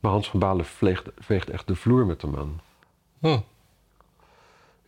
Maar 0.00 0.10
Hans 0.12 0.30
van 0.30 0.40
Balen 0.40 0.64
veegt, 0.64 1.04
veegt 1.18 1.50
echt 1.50 1.66
de 1.66 1.74
vloer 1.74 2.06
met 2.06 2.22
hem 2.22 2.36
aan. 2.36 2.60
Hm. 3.20 3.38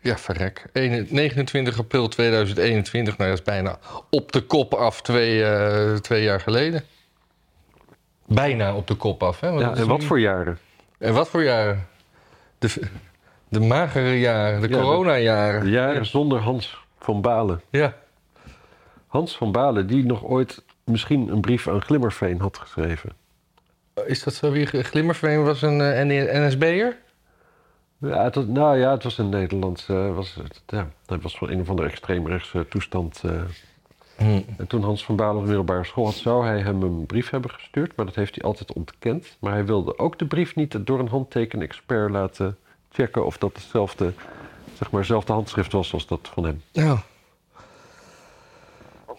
Ja, 0.00 0.16
verrek. 0.18 0.64
Ene- 0.72 1.06
29 1.08 1.78
april 1.78 2.08
2021, 2.08 3.16
nou 3.16 3.30
dat 3.30 3.38
is 3.38 3.44
bijna 3.44 3.78
op 4.10 4.32
de 4.32 4.40
kop 4.40 4.74
af 4.74 5.02
twee, 5.02 5.44
eh, 5.44 5.94
twee 5.94 6.22
jaar 6.22 6.40
geleden. 6.40 6.82
Bijna 8.26 8.74
op 8.74 8.86
de 8.86 8.94
kop 8.94 9.22
af, 9.22 9.40
hè? 9.40 9.48
Want 9.50 9.60
Ja, 9.60 9.74
en 9.82 9.86
wat 9.88 9.98
nu- 9.98 10.04
voor 10.06 10.20
jaren? 10.20 10.58
En 10.98 11.14
wat 11.14 11.28
voor 11.28 11.42
jaren? 11.42 11.86
De, 12.58 12.82
de 13.48 13.60
magere 13.60 14.18
jaren, 14.18 14.60
de 14.60 14.68
Ja, 14.68 14.74
de- 14.76 14.80
corona-jaren. 14.82 15.60
De 15.64 15.70
jaren 15.70 16.06
zonder 16.06 16.38
Hans 16.40 16.84
van 16.98 17.20
Balen. 17.20 17.60
Ja. 17.70 17.94
Hans 19.10 19.36
van 19.36 19.52
Balen, 19.52 19.86
die 19.86 20.04
nog 20.04 20.24
ooit 20.24 20.62
misschien 20.84 21.28
een 21.28 21.40
brief 21.40 21.68
aan 21.68 21.82
Glimmerveen 21.82 22.40
had 22.40 22.58
geschreven. 22.58 23.10
Is 24.06 24.22
dat 24.22 24.34
zo 24.34 24.50
weer? 24.50 24.66
Glimmerveen 24.66 25.44
was 25.44 25.62
een 25.62 25.80
eh, 25.80 26.46
NSB'er? 26.46 26.96
Ja, 27.98 28.24
het 28.24 28.34
was, 28.34 28.44
nou 28.46 28.78
ja, 28.78 28.90
het 28.90 29.02
was 29.02 29.18
in 29.18 29.28
Nederland. 29.28 29.86
eh, 29.88 30.14
was 30.14 30.34
het, 30.34 30.62
ja, 30.66 30.88
het 31.06 31.22
was 31.22 31.38
van 31.38 31.50
een 31.50 31.60
of 31.60 31.68
andere 31.68 31.88
extreemrechtse 31.88 32.66
toestand. 32.68 33.20
eh. 33.24 33.32
Hm. 34.16 34.40
En 34.56 34.66
toen 34.66 34.82
Hans 34.82 35.04
van 35.04 35.16
Balen 35.16 35.34
op 35.36 35.40
de 35.40 35.46
middelbare 35.46 35.84
school 35.84 36.04
had, 36.04 36.14
zou 36.14 36.46
hij 36.46 36.60
hem 36.60 36.82
een 36.82 37.06
brief 37.06 37.30
hebben 37.30 37.50
gestuurd. 37.50 37.96
Maar 37.96 38.06
dat 38.06 38.14
heeft 38.14 38.34
hij 38.34 38.44
altijd 38.44 38.72
ontkend. 38.72 39.36
Maar 39.40 39.52
hij 39.52 39.64
wilde 39.66 39.98
ook 39.98 40.18
de 40.18 40.26
brief 40.26 40.54
niet 40.54 40.86
door 40.86 40.98
een 40.98 41.08
handteken-expert 41.08 42.10
laten 42.10 42.56
checken 42.90 43.26
of 43.26 43.38
dat 43.38 43.52
hetzelfde, 43.52 44.12
zeg 44.78 44.90
maar, 44.90 45.00
hetzelfde 45.00 45.32
handschrift 45.32 45.72
was 45.72 45.92
als 45.92 46.06
dat 46.06 46.30
van 46.32 46.44
hem. 46.44 46.62
Ja. 46.72 47.02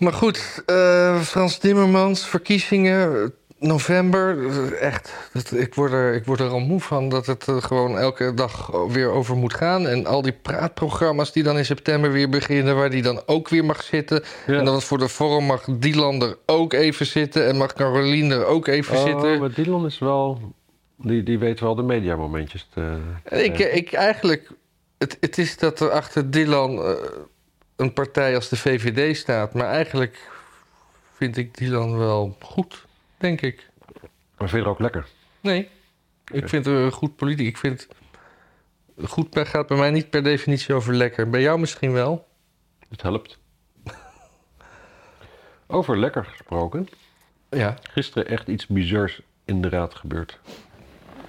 Maar 0.02 0.14
goed, 0.14 0.64
eh, 0.66 1.20
Frans 1.20 1.58
Timmermans, 1.58 2.26
verkiezingen, 2.28 3.34
november. 3.60 4.38
eh, 4.50 4.82
Echt, 4.88 5.14
dat, 5.34 5.52
ik, 5.52 5.76
word 5.76 5.92
er, 5.92 6.14
ik 6.14 6.26
word 6.26 6.40
er 6.40 6.50
al 6.50 6.60
moe 6.60 6.80
van 6.80 7.10
dat 7.10 7.26
het 7.26 7.48
er 7.48 7.62
gewoon 7.62 7.98
elke 7.98 8.34
dag 8.34 8.72
weer 8.88 9.10
over 9.12 9.36
moet 9.38 9.54
gaan. 9.54 9.88
En 9.88 10.06
al 10.06 10.22
die 10.22 10.32
praatprogramma's 10.32 11.32
die 11.32 11.44
dan 11.44 11.58
in 11.58 11.66
september 11.66 12.12
weer 12.12 12.30
beginnen, 12.30 12.76
waar 12.76 12.90
die 12.90 13.02
dan 13.02 13.22
ook 13.26 13.50
weer 13.50 13.66
mag 13.66 13.84
zitten. 13.84 14.24
Ja. 14.48 14.58
En 14.58 14.66
dat 14.66 14.74
het 14.74 14.84
voor 14.84 14.98
de 14.98 15.08
vorm 15.08 15.46
mag 15.46 15.66
Dylan 15.72 16.22
er 16.22 16.38
ook 16.46 16.74
even 16.74 17.06
zitten 17.06 17.48
en 17.48 17.58
mag 17.58 17.74
Caroline 17.74 18.36
er 18.36 18.46
ook 18.46 18.68
even 18.68 18.98
Oh, 18.98 19.04
zitten. 19.04 19.40
maar 19.40 19.54
Dylan 19.54 19.86
is 19.86 20.00
wel... 20.00 20.40
Die, 20.98 21.24
die 21.24 21.40
weet 21.40 21.60
wel 21.60 21.76
de 21.76 21.84
mediamomentjes 21.84 22.68
te... 22.74 22.98
En 23.24 23.44
Ik, 23.44 23.60
ik 23.60 23.94
eigenlijk, 23.94 24.50
het, 24.98 25.18
het 25.20 25.38
is 25.38 25.58
dat 25.58 25.80
er 25.80 25.90
achter 25.90 26.32
Dylan 26.32 26.96
een 27.82 27.94
partij 27.94 28.36
als 28.36 28.50
de 28.50 28.58
VVD 28.58 29.18
staat, 29.18 29.54
maar 29.54 29.68
eigenlijk 29.68 30.30
vind 31.14 31.38
ik 31.38 31.58
Dylan 31.58 31.98
wel 31.98 32.38
goed, 32.42 32.86
denk 33.18 33.42
ik. 33.42 33.70
Maar 34.38 34.50
vind 34.50 34.52
je 34.52 34.58
er 34.58 34.70
ook 34.70 34.80
lekker? 34.80 35.08
Nee, 35.40 35.70
ik 36.32 36.50
vind 36.50 36.66
een 36.66 36.92
goed 36.92 37.16
politiek. 37.16 37.48
Ik 37.48 37.58
vind 37.58 37.88
goed 39.04 39.28
gaat 39.32 39.68
bij 39.68 39.78
mij 39.78 39.92
niet 39.92 40.10
per 40.10 40.24
definitie 40.24 40.74
over 40.74 40.94
lekker. 40.94 41.30
Bij 41.30 41.42
jou 41.42 41.60
misschien 41.60 41.92
wel. 41.92 42.28
Het 42.90 43.02
helpt. 43.02 43.40
Over 45.68 45.98
lekker 45.98 46.26
gesproken. 46.26 46.88
Ja. 47.50 47.78
Gisteren 47.92 48.28
echt 48.28 48.48
iets 48.48 48.68
bizars 48.68 49.22
in 49.46 49.62
de 49.62 49.70
raad 49.70 49.96
gebeurd. 49.96 50.40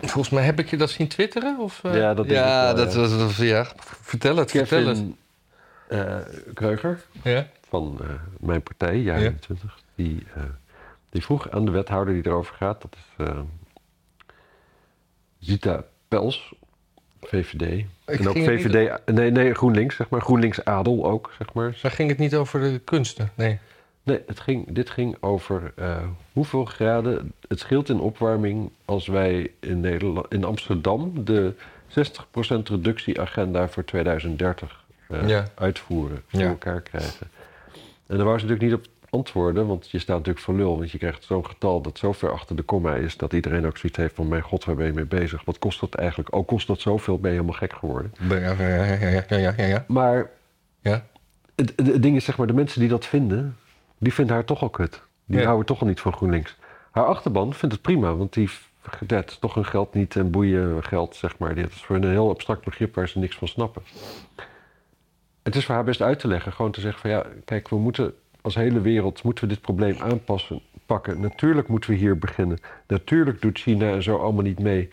Volgens 0.01 0.31
mij 0.31 0.45
heb 0.45 0.59
ik 0.59 0.71
je 0.71 0.77
dat 0.77 0.91
zien 0.91 1.09
twitteren? 1.09 1.59
Of, 1.59 1.85
eh? 1.85 1.95
Ja, 1.95 2.15
dat 2.15 2.27
ja, 2.27 2.71
ik 2.71 2.77
wel, 2.77 2.85
dat 2.85 2.95
ja. 2.95 3.17
was 3.17 3.37
ja. 3.37 3.67
Vertel 4.01 4.37
het, 4.37 4.51
vertel 4.51 4.87
het. 4.87 5.03
Eh 5.93 6.17
Kreuger 6.55 7.05
Ja. 7.23 7.47
van 7.69 7.99
eh, 8.01 8.09
mijn 8.41 8.63
partij, 8.63 8.97
jaar 8.99 9.19
Ja. 9.19 9.25
21, 9.25 9.79
die, 9.95 10.27
eh, 10.35 10.43
die 11.11 11.23
vroeg 11.23 11.51
aan 11.51 11.65
de 11.65 11.71
wethouder 11.71 12.15
die 12.15 12.27
erover 12.27 12.55
gaat, 12.55 12.83
dat 12.83 12.97
is 12.97 13.27
eh, 13.27 13.41
Zita 15.39 15.85
Pels, 16.09 16.55
VVD. 17.21 17.85
Ik 18.07 18.19
en 18.21 18.29
ook 18.29 18.37
VVD, 18.37 19.07
nee, 19.07 19.31
nee, 19.31 19.55
GroenLinks, 19.55 19.97
zeg 19.97 20.09
maar. 20.09 20.21
GroenLinks 20.21 20.65
Adel 20.65 21.05
ook, 21.05 21.33
zeg 21.39 21.53
maar. 21.53 21.79
Daar 21.83 21.91
ging 21.91 22.09
het 22.09 22.19
niet 22.19 22.35
over 22.35 22.61
de 22.61 22.79
kunsten, 22.85 23.31
nee. 23.35 23.59
Nee, 24.03 24.21
het 24.27 24.41
ging, 24.41 24.67
dit 24.73 24.91
ging 24.91 25.17
over 25.21 25.73
eh, 25.77 25.97
hoeveel 26.33 26.65
graden 26.65 27.33
het 27.49 27.59
scheelt 27.59 27.89
in 27.89 28.01
opwarming 28.01 28.71
als 28.85 29.07
wij 29.07 29.51
in, 29.61 29.81
Nederland, 29.81 30.27
in 30.33 30.45
Amsterdam 30.45 31.25
de 31.25 31.55
60% 31.89 31.93
reductieagenda 32.63 33.69
voor 33.69 33.85
2030 33.85 34.82
eh, 35.13 35.29
Ja. 35.29 35.45
uitvoeren, 35.55 36.23
voor 36.27 36.41
Ja. 36.41 36.49
elkaar 36.49 36.81
krijgen. 36.81 37.29
En 38.07 38.17
daar 38.17 38.27
wou 38.27 38.39
ze 38.39 38.45
natuurlijk 38.47 38.71
niet 38.73 38.87
op 38.87 38.93
antwoorden, 39.11 39.67
want 39.67 39.91
je 39.91 39.99
staat 39.99 40.17
natuurlijk 40.17 40.45
voor 40.45 40.55
lul. 40.55 40.79
Want 40.79 40.91
je 40.91 40.99
krijgt 40.99 41.25
zo'n 41.25 41.47
getal 41.47 41.81
dat 41.81 41.99
zo 41.99 42.13
ver 42.13 42.33
achter 42.33 42.57
de 42.57 42.63
komma 42.63 42.95
is 42.95 43.17
dat 43.17 43.33
iedereen 43.33 43.67
ook 43.67 43.77
zoiets 43.77 43.99
heeft 43.99 44.15
van: 44.15 44.29
mijn 44.29 44.43
god, 44.43 44.65
waar 44.65 44.75
ben 44.77 44.87
je 44.87 44.93
mee 44.93 45.05
bezig? 45.05 45.45
Wat 45.45 45.59
kost 45.59 45.81
dat 45.81 45.95
eigenlijk? 45.95 46.37
Ook 46.37 46.47
kost 46.47 46.67
dat 46.67 46.81
zoveel, 46.81 47.19
ben 47.19 47.31
je 47.31 47.37
helemaal 47.37 47.59
gek 47.59 47.73
geworden. 47.73 48.13
Ja, 48.29 48.37
ja, 49.37 49.55
ja, 49.57 49.65
ja. 49.67 49.85
Maar 49.89 50.31
Ja. 50.81 51.05
het, 51.55 52.03
ding 52.03 52.17
is, 52.17 52.25
zeg 52.25 52.37
maar, 52.37 52.47
de 52.47 52.53
mensen 52.53 52.81
die 52.81 52.89
dat 52.89 53.07
vinden, 53.07 53.57
die 53.99 54.13
vinden 54.15 54.35
haar 54.35 54.45
toch 54.45 54.63
al 54.63 54.71
kut. 54.71 55.03
Die 55.25 55.39
Ja. 55.39 55.45
houden 55.45 55.67
toch 55.67 55.81
al 55.81 55.87
niet 55.87 56.01
van 56.01 56.13
GroenLinks. 56.13 56.57
Haar 56.91 57.05
achterban 57.07 57.55
vindt 57.55 57.75
het 57.75 57.85
prima, 57.85 58.15
want 58.15 58.33
die 58.33 58.51
dat 59.01 59.41
toch 59.41 59.55
hun 59.55 59.65
geld 59.67 59.95
niet 59.95 60.17
en 60.17 60.31
boeien 60.31 60.85
geld, 60.85 61.17
zeg 61.17 61.39
maar. 61.39 61.55
Dit 61.55 61.73
is 61.75 61.83
voor 61.83 61.97
een 61.97 62.11
heel 62.11 62.29
abstract 62.31 62.65
begrip 62.65 62.95
waar 62.95 63.09
ze 63.09 63.19
niks 63.19 63.37
van 63.37 63.49
snappen. 63.49 63.83
Het 65.43 65.55
is 65.57 65.65
voor 65.65 65.75
haar 65.75 65.85
best 65.85 66.03
uit 66.03 66.19
te 66.19 66.29
leggen, 66.29 66.53
gewoon 66.53 66.71
te 66.71 66.81
zeggen 66.81 67.01
van 67.01 67.11
ja, 67.11 67.27
kijk, 67.45 67.69
we 67.69 67.77
moeten 67.77 68.15
als 68.41 68.55
hele 68.55 68.81
wereld 68.81 69.23
moeten 69.23 69.45
we 69.45 69.51
dit 69.55 69.63
probleem 69.63 69.97
aanpassen, 70.01 70.61
pakken. 70.87 71.21
Natuurlijk 71.21 71.69
moeten 71.69 71.91
we 71.91 71.97
hier 71.97 72.19
beginnen. 72.19 72.59
Natuurlijk 72.87 73.41
doet 73.41 73.59
China 73.59 73.91
en 73.93 74.03
zo 74.03 74.17
allemaal 74.17 74.43
niet 74.43 74.59
mee. 74.59 74.89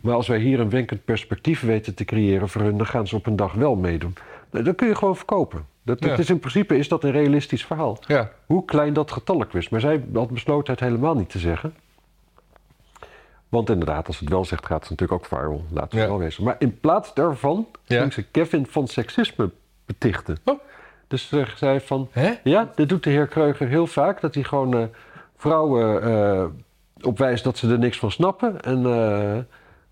Maar 0.00 0.14
als 0.14 0.28
wij 0.28 0.38
hier 0.38 0.60
een 0.60 0.70
wenkend 0.70 1.04
perspectief 1.04 1.60
weten 1.60 1.94
te 1.94 2.04
creëren 2.04 2.48
voor 2.48 2.62
hun, 2.62 2.76
dan 2.76 2.86
gaan 2.86 3.06
ze 3.06 3.16
op 3.16 3.26
een 3.26 3.36
dag 3.36 3.52
wel 3.52 3.74
meedoen. 3.74 4.14
Dat 4.50 4.74
kun 4.74 4.88
je 4.88 4.94
gewoon 4.94 5.16
verkopen. 5.16 5.66
Dat, 5.82 6.00
dat 6.00 6.10
Ja. 6.10 6.16
is 6.16 6.30
in 6.30 6.38
principe 6.38 6.76
is 6.76 6.88
dat 6.88 7.04
een 7.04 7.10
realistisch 7.10 7.64
verhaal. 7.66 7.98
Ja. 8.06 8.30
Hoe 8.46 8.64
klein 8.64 8.92
dat 8.92 9.10
getal 9.10 9.42
ook 9.42 9.54
is. 9.54 9.68
Maar 9.68 9.80
zij 9.80 10.04
had 10.14 10.30
besloten 10.30 10.72
het 10.72 10.82
helemaal 10.82 11.14
niet 11.14 11.30
te 11.30 11.38
zeggen. 11.38 11.74
Want 13.52 13.70
inderdaad, 13.70 14.06
als 14.06 14.18
het 14.18 14.28
wel 14.28 14.44
zegt, 14.44 14.66
gaat 14.66 14.84
ze 14.86 14.90
natuurlijk 14.92 15.20
ook 15.22 15.28
viral. 15.28 15.64
Laten 15.70 15.96
we 15.96 16.02
Ja. 16.02 16.08
wel 16.08 16.18
wezen. 16.18 16.44
Maar 16.44 16.56
in 16.58 16.80
plaats 16.80 17.14
daarvan 17.14 17.66
Ja. 17.84 18.00
ging 18.00 18.12
ze 18.12 18.22
Kevin 18.22 18.66
van 18.66 18.88
seksisme 18.88 19.50
betichten. 19.86 20.36
Oh. 20.44 20.58
Dus 21.08 21.28
ze 21.28 21.46
zei 21.56 21.80
van... 21.80 22.08
Hè? 22.12 22.32
Ja, 22.44 22.72
dit 22.74 22.88
doet 22.88 23.04
de 23.04 23.10
heer 23.10 23.26
Kreuger 23.26 23.68
heel 23.68 23.86
vaak. 23.86 24.20
Dat 24.20 24.34
hij 24.34 24.42
gewoon 24.44 24.74
eh, 24.76 24.82
vrouwen 25.36 26.64
opwijst 27.02 27.44
dat 27.44 27.58
ze 27.58 27.70
er 27.70 27.78
niks 27.78 27.98
van 27.98 28.10
snappen. 28.10 28.60
En 28.60 28.86
eh, 28.86 29.38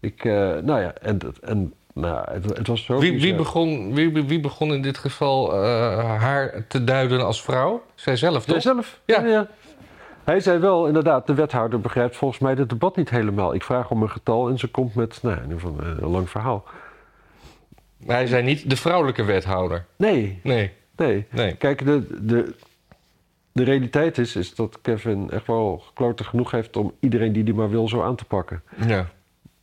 ik... 0.01 0.25
nou 0.65 0.81
ja, 0.81 0.93
en, 0.95 1.19
en 1.41 1.75
nou, 1.95 2.31
het, 2.33 2.45
het 2.57 2.67
was 2.67 2.85
zo... 2.85 2.99
Wie, 2.99 3.21
wie, 3.21 3.35
begon, 3.35 3.95
wie, 3.95 4.13
wie- 4.25 4.41
begon 4.41 4.73
in 4.75 4.83
dit 4.83 4.99
geval 4.99 5.55
haar 6.05 6.65
te 6.69 6.85
duiden 6.85 7.25
als 7.27 7.43
vrouw? 7.43 7.83
Zijzelf, 7.95 8.39
toch? 8.45 8.47
Jijzelf? 8.47 9.01
Ja. 9.05 9.21
Ja. 9.21 9.27
ja. 9.29 9.47
Hij 10.25 10.41
zei 10.41 10.59
wel, 10.59 10.87
inderdaad, 10.87 11.27
de 11.27 11.35
wethouder 11.35 11.81
begrijpt 11.81 12.17
volgens 12.17 12.41
mij 12.41 12.55
het 12.55 12.69
debat 12.69 12.97
niet 12.97 13.11
helemaal. 13.11 13.55
Ik 13.55 13.65
vraag 13.65 13.91
om 13.91 14.03
een 14.03 14.11
getal 14.11 14.49
en 14.49 14.59
ze 14.59 14.69
komt 14.69 14.95
met, 14.95 15.19
nou, 15.23 15.37
in 15.37 15.43
ieder 15.43 15.61
geval 15.61 15.79
een, 15.79 16.03
een 16.03 16.11
lang 16.11 16.31
verhaal. 16.31 16.65
Maar 18.07 18.17
hij 18.17 18.27
zei 18.27 18.43
niet 18.43 18.71
de 18.71 18.77
vrouwelijke 18.77 19.25
wethouder. 19.25 19.85
Nee, 19.97 20.41
Nee, 20.43 20.73
nee. 20.97 21.27
nee. 21.31 21.55
Kijk, 21.55 21.85
de, 21.85 22.19
de, 22.21 22.55
de 23.53 23.63
realiteit 23.63 24.19
is, 24.19 24.37
is 24.37 24.55
dat 24.55 24.79
Kevin 24.83 25.31
echt 25.31 25.47
wel 25.47 25.83
gekloten 25.87 26.25
genoeg 26.25 26.51
heeft 26.51 26.77
om 26.77 26.93
iedereen 27.01 27.33
die 27.33 27.45
die 27.45 27.55
maar 27.55 27.71
wil 27.71 27.89
zo 27.89 28.03
aan 28.03 28.17
te 28.17 28.25
pakken. 28.25 28.63
Ja. 28.87 29.07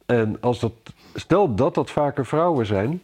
En 0.06 0.38
als 0.42 0.60
dat, 0.60 0.74
stel 1.14 1.56
dat 1.56 1.76
dat 1.76 1.92
vaker 1.92 2.26
vrouwen 2.26 2.66
zijn, 2.66 3.02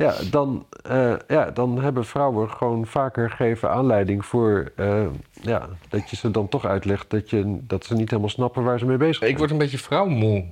ja, 0.00 0.14
dan, 0.30 0.66
eh, 0.82 1.12
ja, 1.28 1.50
dan 1.50 1.80
hebben 1.82 2.04
vrouwen 2.04 2.50
gewoon 2.50 2.86
vaker 2.86 3.30
gegeven 3.30 3.70
aanleiding 3.70 4.26
voor 4.26 4.72
eh, 4.76 5.06
ja, 5.30 5.68
dat 5.88 6.10
je 6.10 6.16
ze 6.16 6.30
dan 6.30 6.48
toch 6.48 6.64
uitlegt 6.64 7.10
dat, 7.10 7.30
je, 7.30 7.58
dat 7.60 7.84
ze 7.84 7.94
niet 7.94 8.10
helemaal 8.10 8.30
snappen 8.30 8.62
waar 8.62 8.78
ze 8.78 8.86
mee 8.86 8.96
bezig 8.96 9.16
zijn. 9.16 9.30
Ik 9.30 9.38
word 9.38 9.50
een 9.50 9.58
beetje 9.58 9.78
vrouwmoe. 9.78 10.44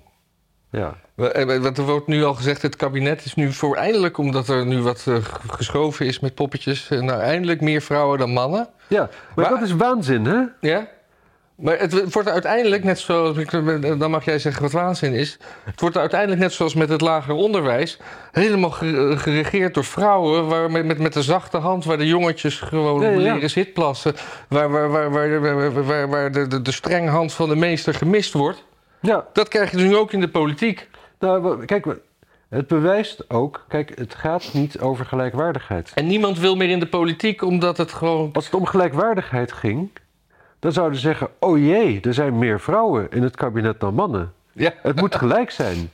Ja. 0.71 0.95
Eh, 1.17 1.59
Wat 1.61 1.79
er 1.79 1.85
wordt 1.85 2.07
nu 2.07 2.25
al 2.25 2.35
gezegd, 2.35 2.63
het 2.63 2.77
kabinet 2.77 3.25
is 3.25 3.35
nu 3.35 3.53
voor 3.53 3.77
eindelijk, 3.77 4.19
omdat 4.19 4.49
er 4.49 4.67
nu 4.67 4.83
wat 4.83 5.07
geschoven 5.47 6.07
is 6.07 6.21
met 6.21 6.35
poppetjes, 6.35 6.89
nou 6.89 7.21
eindelijk 7.21 7.61
meer 7.61 7.81
vrouwen 7.81 8.19
dan 8.19 8.31
mannen. 8.33 8.69
ja, 8.89 9.01
maar, 9.01 9.11
Maar- 9.35 9.49
dat 9.61 9.69
is 9.69 9.73
waanzin, 9.75 10.25
hè? 10.25 10.43
Ja? 10.61 10.89
Maar 11.61 11.79
het 11.79 12.13
wordt 12.13 12.29
uiteindelijk 12.29 12.85
net 12.85 12.99
zoals, 12.99 13.37
dan 13.99 14.11
mag 14.11 14.25
jij 14.25 14.39
zeggen 14.39 14.63
wat 14.63 14.73
waanzin 14.73 15.13
is. 15.13 15.39
Het 15.65 15.81
wordt 15.81 15.97
uiteindelijk 15.97 16.41
net 16.41 16.53
zoals 16.53 16.75
met 16.75 16.89
het 16.89 17.01
lager 17.01 17.35
onderwijs. 17.35 17.99
Helemaal 18.33 18.71
ge- 18.71 19.15
geregeerd 19.17 19.75
door 19.75 19.85
vrouwen, 19.85 20.47
waar 20.49 20.71
met, 20.71 20.99
met, 20.99 21.13
de 21.13 21.23
zachte 21.23 21.57
hand, 21.57 21.85
waar 21.85 21.99
de 21.99 22.07
jongetjes 22.07 22.61
gewoon 22.61 23.01
Ja, 23.03 23.09
ja, 23.09 23.21
ja. 23.21 23.33
leren 23.35 23.51
zitplassen. 23.51 24.15
Waar, 24.49 24.71
waar, 24.71 24.91
waar, 24.91 25.11
waar, 25.85 26.09
waar, 26.09 26.33
de, 26.33 26.47
de, 26.47 26.63
de 26.63 26.73
strenge 26.73 27.11
hand 27.11 27.33
van 27.33 27.49
de 27.49 27.57
meester 27.57 27.95
gemist 27.95 28.33
wordt. 28.33 28.65
Ja, 29.01 29.27
Dat 29.33 29.49
krijg 29.49 29.71
je 29.71 29.77
dus 29.77 29.87
nu 29.87 29.97
ook 29.97 30.13
in 30.13 30.21
de 30.21 30.29
politiek. 30.29 30.89
nou, 31.19 31.65
kijk, 31.65 31.87
het 32.49 32.67
bewijst 32.67 33.31
ook, 33.31 33.65
kijk, 33.69 33.93
het 33.99 34.15
gaat 34.15 34.51
niet 34.53 34.81
over 34.81 35.05
gelijkwaardigheid. 35.05 35.91
En 35.95 36.07
niemand 36.07 36.39
wil 36.39 36.57
meer 36.57 36.71
in 36.71 36.81
de 36.81 36.87
politiek, 36.89 37.43
omdat 37.43 37.77
het 37.77 37.93
gewoon. 37.93 38.31
Als 38.33 38.45
het 38.45 38.55
om 38.55 38.67
gelijkwaardigheid 38.67 39.53
ging, 39.53 39.91
dan 40.59 40.73
zouden 40.73 40.97
ze 40.99 41.03
zeggen: 41.07 41.29
oh 41.39 41.59
jee, 41.59 42.01
er 42.01 42.15
zijn 42.15 42.39
meer 42.39 42.61
vrouwen 42.61 43.07
in 43.11 43.23
het 43.23 43.37
kabinet 43.37 43.81
dan 43.81 43.95
mannen. 43.95 44.33
Ja, 44.53 44.73
Het 44.83 45.01
moet 45.01 45.15
gelijk 45.15 45.51
zijn. 45.51 45.91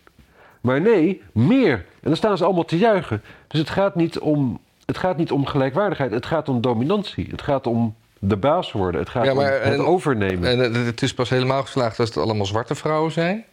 Maar 0.61 0.81
nee, 0.81 1.23
meer. 1.33 1.73
En 1.75 1.85
dan 2.01 2.17
staan 2.17 2.37
ze 2.37 2.45
allemaal 2.45 2.65
te 2.65 2.79
juichen. 2.79 3.23
Dus 3.49 3.61
het 3.61 3.71
gaat 3.71 3.95
niet 3.95 4.19
om, 4.19 4.61
het 4.87 4.99
gaat 4.99 5.17
niet 5.17 5.31
om 5.33 5.47
gelijkwaardigheid. 5.47 6.11
Het 6.11 6.27
gaat 6.27 6.49
om 6.49 6.61
dominantie. 6.61 7.27
Het 7.31 7.43
gaat 7.43 7.67
om 7.67 7.95
de 8.19 8.37
baas 8.37 8.73
worden. 8.73 9.01
Het 9.01 9.09
gaat 9.11 9.25
Ja, 9.25 9.35
maar 9.35 9.47
om 9.47 9.53
het 9.53 9.63
en- 9.63 9.85
overnemen. 9.87 10.49
en 10.63 10.75
het 10.87 11.03
is 11.03 11.15
pas 11.15 11.29
helemaal 11.31 11.63
geslaagd 11.63 11.99
als 12.01 12.09
het 12.09 12.19
allemaal 12.19 12.47
zwarte 12.47 12.75
vrouwen 12.75 13.13
zijn. 13.13 13.45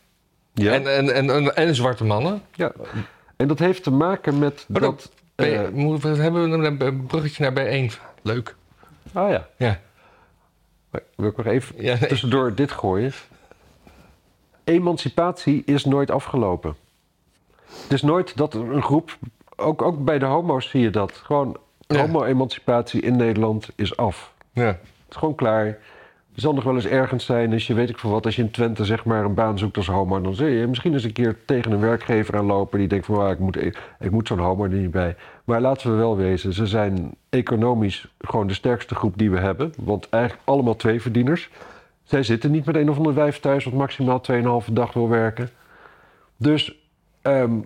ja. 0.54 0.74
En, 0.74 0.96
en, 0.96 1.14
en, 1.14 1.30
en, 1.30 1.56
en 1.56 1.76
zwarte 1.76 2.04
mannen. 2.04 2.42
ja. 2.56 2.72
En 3.36 3.48
dat 3.48 3.60
heeft 3.60 3.84
te 3.84 3.92
maken 3.92 4.40
met 4.40 4.66
Maar 4.68 4.82
dat... 4.82 5.12
Bij- 5.36 5.66
eh, 5.66 5.98
we 6.02 6.08
hebben 6.22 6.52
een 6.52 6.82
een 6.88 7.06
bruggetje 7.06 7.44
naar 7.44 7.54
bijeen. 7.54 7.92
Leuk. 8.22 8.56
ah 9.14 9.30
ja, 9.30 9.48
Ja. 9.58 9.80
Maar 10.92 11.02
wil 11.16 11.30
ik 11.30 11.38
nog 11.38 11.46
even 11.46 11.76
Ja, 11.84 11.96
nee. 12.00 12.10
tussendoor 12.10 12.56
dit 12.56 12.72
gooien. 12.72 13.12
Emancipatie 14.64 15.64
is 15.66 15.86
nooit 15.86 16.12
afgelopen. 16.12 16.76
Het 17.82 17.92
is 17.94 18.02
nooit 18.02 18.38
dat 18.38 18.54
een 18.54 18.82
groep... 18.84 19.18
Ook, 19.56 19.82
ook 19.82 20.04
bij 20.06 20.20
de 20.20 20.26
homo's 20.26 20.70
zie 20.70 20.82
je 20.82 20.90
dat. 20.90 21.12
Gewoon 21.12 21.58
Ja. 21.88 21.98
homo-emancipatie 22.00 23.02
in 23.02 23.16
Nederland 23.16 23.70
is 23.76 23.98
af. 23.98 24.34
ja. 24.54 24.66
Het 24.66 24.80
is 25.10 25.16
gewoon 25.16 25.36
klaar. 25.36 25.78
Zal 26.36 26.54
nog 26.54 26.64
wel 26.64 26.76
eens 26.76 26.86
ergens 26.86 27.26
zijn, 27.26 27.54
als 27.54 27.68
je 27.68 27.74
weet 27.74 27.90
ik 27.90 27.98
veel 27.98 28.10
wat, 28.10 28.26
als 28.26 28.36
je 28.36 28.42
in 28.42 28.52
Twente 28.52 28.86
zeg 28.86 29.06
maar 29.06 29.26
een 29.26 29.34
baan 29.34 29.58
zoekt 29.58 29.78
als 29.78 29.88
homo, 29.88 30.22
dan 30.22 30.36
zul 30.36 30.48
je 30.48 30.68
misschien 30.68 30.94
eens 30.94 31.04
een 31.04 31.14
keer 31.14 31.38
tegen 31.46 31.72
een 31.72 31.80
werkgever 31.80 32.38
aanlopen 32.38 32.80
die 32.80 32.88
denkt 32.88 33.06
van 33.06 33.18
"Ah, 33.22 33.32
ik 33.32 33.40
moet, 33.40 33.56
ik 34.00 34.12
moet 34.12 34.28
zo'n 34.28 34.40
homo 34.40 34.64
er 34.64 34.70
niet 34.70 34.92
bij. 34.92 35.16
Maar 35.52 35.62
laten 35.62 35.92
we 35.92 35.98
wel 35.98 36.18
wezen, 36.18 36.54
ze 36.54 36.66
zijn 36.66 37.16
economisch 37.30 38.08
gewoon 38.20 38.48
de 38.48 38.54
sterkste 38.54 38.96
groep 38.96 39.18
die 39.18 39.32
we 39.32 39.40
hebben. 39.40 39.74
Want 39.78 40.10
eigenlijk 40.10 40.44
allemaal 40.46 40.76
twee 40.76 41.02
verdieners. 41.02 41.50
Zij 42.04 42.24
zitten 42.24 42.52
niet 42.52 42.66
met 42.66 42.76
een 42.76 42.90
of 42.90 42.98
ander 42.98 43.14
wijf 43.14 43.40
thuis 43.40 43.64
wat 43.64 43.74
maximaal 43.74 44.22
2,5 44.68 44.74
dag 44.74 44.94
wil 44.94 45.10
werken. 45.10 45.50
Dus 46.38 46.76
ehm, 47.22 47.60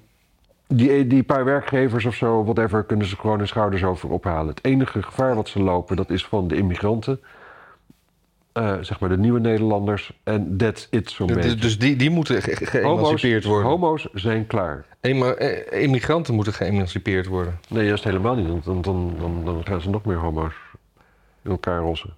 die, 0.68 1.08
die 1.08 1.24
paar 1.24 1.46
werkgevers 1.46 2.06
of 2.06 2.15
zo, 2.15 2.44
whatever, 2.44 2.84
kunnen 2.84 3.08
ze 3.08 3.15
gewoon 3.15 3.38
hun 3.38 3.48
schouders 3.48 3.84
over 3.84 4.10
ophalen. 4.10 4.48
Het 4.48 4.65
enige 4.65 5.04
gevaar 5.04 5.36
wat 5.36 5.48
ze 5.48 5.62
lopen, 5.62 5.96
dat 5.96 6.10
is 6.10 6.25
van 6.25 6.48
de 6.48 6.56
immigranten. 6.56 7.20
Eh, 8.55 8.74
zeg 8.81 9.00
maar 9.00 9.09
de 9.09 9.17
nieuwe 9.17 9.39
Nederlanders. 9.39 10.12
En 10.24 10.57
that's 10.57 10.88
it 10.91 11.09
zo'n 11.12 11.27
Dus, 11.27 11.35
beetje. 11.35 11.55
dus 11.55 11.79
die, 11.79 11.95
die 11.95 12.09
moeten 12.09 12.41
ge- 12.41 12.55
ge- 12.55 12.65
geëmancipeerd 12.65 13.43
worden. 13.43 13.69
homo's 13.69 14.07
zijn 14.13 14.47
klaar. 14.47 14.85
Ema- 15.01 15.33
eh, 15.33 15.81
Immigranten 15.83 16.33
moeten 16.33 16.53
geëmancipeerd 16.53 17.25
worden. 17.27 17.59
Nee, 17.69 17.85
juist 17.85 18.03
helemaal 18.03 18.35
niet. 18.35 18.47
Want 18.47 18.63
dan, 18.63 18.83
dan, 18.83 19.15
dan, 19.19 19.41
dan 19.45 19.62
gaan 19.65 19.81
ze 19.81 19.89
nog 19.89 20.05
meer 20.05 20.17
homo's 20.17 20.53
in 21.43 21.51
elkaar 21.51 21.79
rossen. 21.79 22.13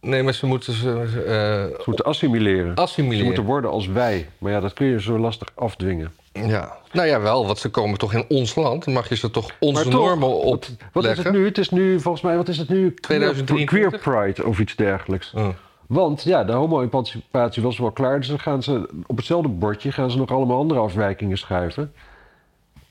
Nee, 0.00 0.22
maar 0.22 0.34
ze 0.34 0.46
moeten 0.46 0.72
ze 0.72 0.90
eh, 1.00 1.78
Ze 1.78 1.82
moeten 1.84 2.04
assimileren. 2.04 2.72
Ze 2.76 2.82
assimileren. 2.82 3.26
moeten 3.26 3.44
worden 3.44 3.70
als 3.70 3.86
wij. 3.86 4.28
Maar 4.38 4.52
ja, 4.52 4.60
dat 4.60 4.72
kun 4.72 4.86
je 4.86 5.00
zo 5.00 5.18
lastig 5.18 5.48
afdwingen. 5.54 6.12
Ja, 6.32 6.76
nou 6.92 7.06
ja, 7.08 7.20
wel, 7.20 7.46
want 7.46 7.58
ze 7.58 7.68
komen 7.68 7.98
toch 7.98 8.14
in 8.14 8.24
ons 8.28 8.54
land. 8.54 8.84
Dan 8.84 8.94
mag 8.94 9.08
je 9.08 9.16
ze 9.16 9.30
toch 9.30 9.50
onze 9.60 9.82
toch, 9.82 9.92
normen 9.92 10.28
Wat, 10.28 10.38
opleggen. 10.44 10.76
wat 10.92 11.04
is 11.04 11.16
het 11.18 11.32
nu? 11.32 11.44
Het 11.44 11.58
is 11.58 11.70
nu, 11.70 12.00
volgens 12.00 12.22
mij, 12.24 12.36
wat 12.36 12.48
is 12.48 12.58
het 12.58 12.68
nu? 12.68 12.94
2023? 12.94 14.00
Queer 14.00 14.22
Pride 14.32 14.46
of 14.46 14.58
iets 14.58 14.76
dergelijks. 14.76 15.32
Oh. 15.36 15.48
Want 15.88 16.22
ja, 16.22 16.44
de 16.44 16.52
homo-emancipatie 16.52 17.62
was 17.62 17.78
wel 17.78 17.90
klaar. 17.90 18.18
Dus 18.18 18.28
dan 18.28 18.38
gaan 18.38 18.62
ze 18.62 18.88
op 19.06 19.16
hetzelfde 19.16 19.48
bordje 19.48 19.92
gaan 19.92 20.10
ze 20.10 20.16
nog 20.16 20.30
allemaal 20.30 20.58
andere 20.58 20.80
afwijkingen 20.80 21.38
schuiven. 21.38 21.92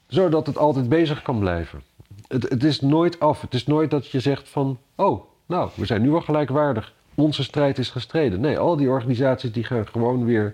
Zodat 0.07 0.47
het 0.47 0.57
altijd 0.57 0.89
bezig 0.89 1.21
kan 1.21 1.39
blijven. 1.39 1.81
Het, 2.27 2.49
het 2.49 2.63
is 2.63 2.81
nooit 2.81 3.19
af. 3.19 3.41
Het 3.41 3.53
is 3.53 3.65
nooit 3.65 3.91
dat 3.91 4.07
je 4.07 4.19
zegt 4.19 4.49
van... 4.49 4.77
Oh, 4.95 5.23
nou, 5.45 5.69
we 5.73 5.85
zijn 5.85 6.01
nu 6.01 6.09
wel 6.09 6.21
gelijkwaardig. 6.21 6.93
Onze 7.15 7.43
strijd 7.43 7.77
is 7.77 7.89
gestreden. 7.89 8.39
Nee, 8.39 8.57
al 8.57 8.75
die 8.75 8.89
organisaties 8.89 9.51
die 9.51 9.63
gaan 9.63 9.87
gewoon 9.87 10.25
weer 10.25 10.53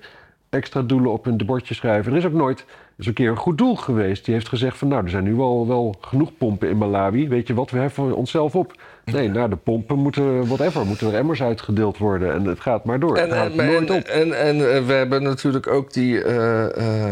extra 0.49 0.81
doelen 0.81 1.11
op 1.11 1.25
hun 1.25 1.37
bordje 1.45 1.73
schrijven. 1.73 2.11
Er 2.11 2.17
is 2.17 2.25
ook 2.25 2.33
nooit 2.33 2.65
eens 2.97 3.07
een 3.07 3.13
keer 3.13 3.29
een 3.29 3.37
goed 3.37 3.57
doel 3.57 3.75
geweest. 3.75 4.25
Die 4.25 4.33
heeft 4.33 4.49
gezegd 4.49 4.77
van... 4.77 4.87
Nou, 4.87 5.03
er 5.03 5.09
zijn 5.09 5.23
nu 5.23 5.35
wel, 5.35 5.67
wel 5.67 5.95
genoeg 6.01 6.37
pompen 6.37 6.69
in 6.69 6.77
Malawi. 6.77 7.27
Weet 7.27 7.47
je 7.47 7.53
wat, 7.53 7.71
we 7.71 7.77
heffen 7.77 8.15
onszelf 8.15 8.55
op. 8.55 8.73
Nee, 9.05 9.29
naar 9.29 9.49
de 9.49 9.55
pompen 9.55 9.97
moeten, 9.97 10.47
whatever, 10.47 10.85
moeten 10.85 11.07
er 11.07 11.19
emmers 11.19 11.41
uitgedeeld 11.41 11.97
worden. 11.97 12.33
En 12.33 12.45
het 12.45 12.59
gaat 12.59 12.85
maar 12.85 12.99
door. 12.99 13.17
En, 13.17 13.29
het 13.29 13.51
en, 13.51 13.65
nooit 13.65 13.89
en, 13.89 13.95
op. 13.95 14.03
en, 14.03 14.39
en, 14.39 14.75
eh, 14.75 14.85
we 14.85 14.93
hebben 14.93 15.23
natuurlijk 15.23 15.67
ook 15.67 15.93
die 15.93 16.23
eh, 16.23 17.07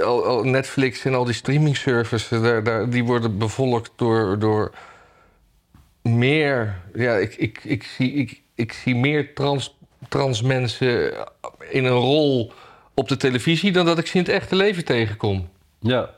eh, 0.00 0.42
Netflix 0.42 1.04
en 1.04 1.14
al 1.14 1.24
die 1.24 1.34
streaming 1.34 1.76
services, 1.76 2.28
daar, 2.28 2.62
daar, 2.62 2.90
die 2.90 3.04
worden 3.04 3.38
bevolkt 3.38 3.90
door, 3.96 4.38
door 4.38 4.72
meer. 6.02 6.76
Ja, 6.94 7.14
ik, 7.14 7.34
ik, 7.34 7.60
ik, 7.64 7.82
zie, 7.82 8.12
ik, 8.12 8.42
ik 8.54 8.72
zie 8.72 8.96
meer 8.96 9.34
trans, 9.34 9.78
trans 10.08 10.42
mensen 10.42 11.12
in 11.70 11.84
een 11.84 11.92
rol 11.92 12.52
op 12.94 13.08
de 13.08 13.16
televisie 13.16 13.72
dan 13.72 13.86
dat 13.86 13.98
ik 13.98 14.06
ze 14.06 14.16
in 14.16 14.22
het 14.22 14.32
echte 14.32 14.56
leven 14.56 14.84
tegenkom. 14.84 15.48
Ja. 15.80 16.10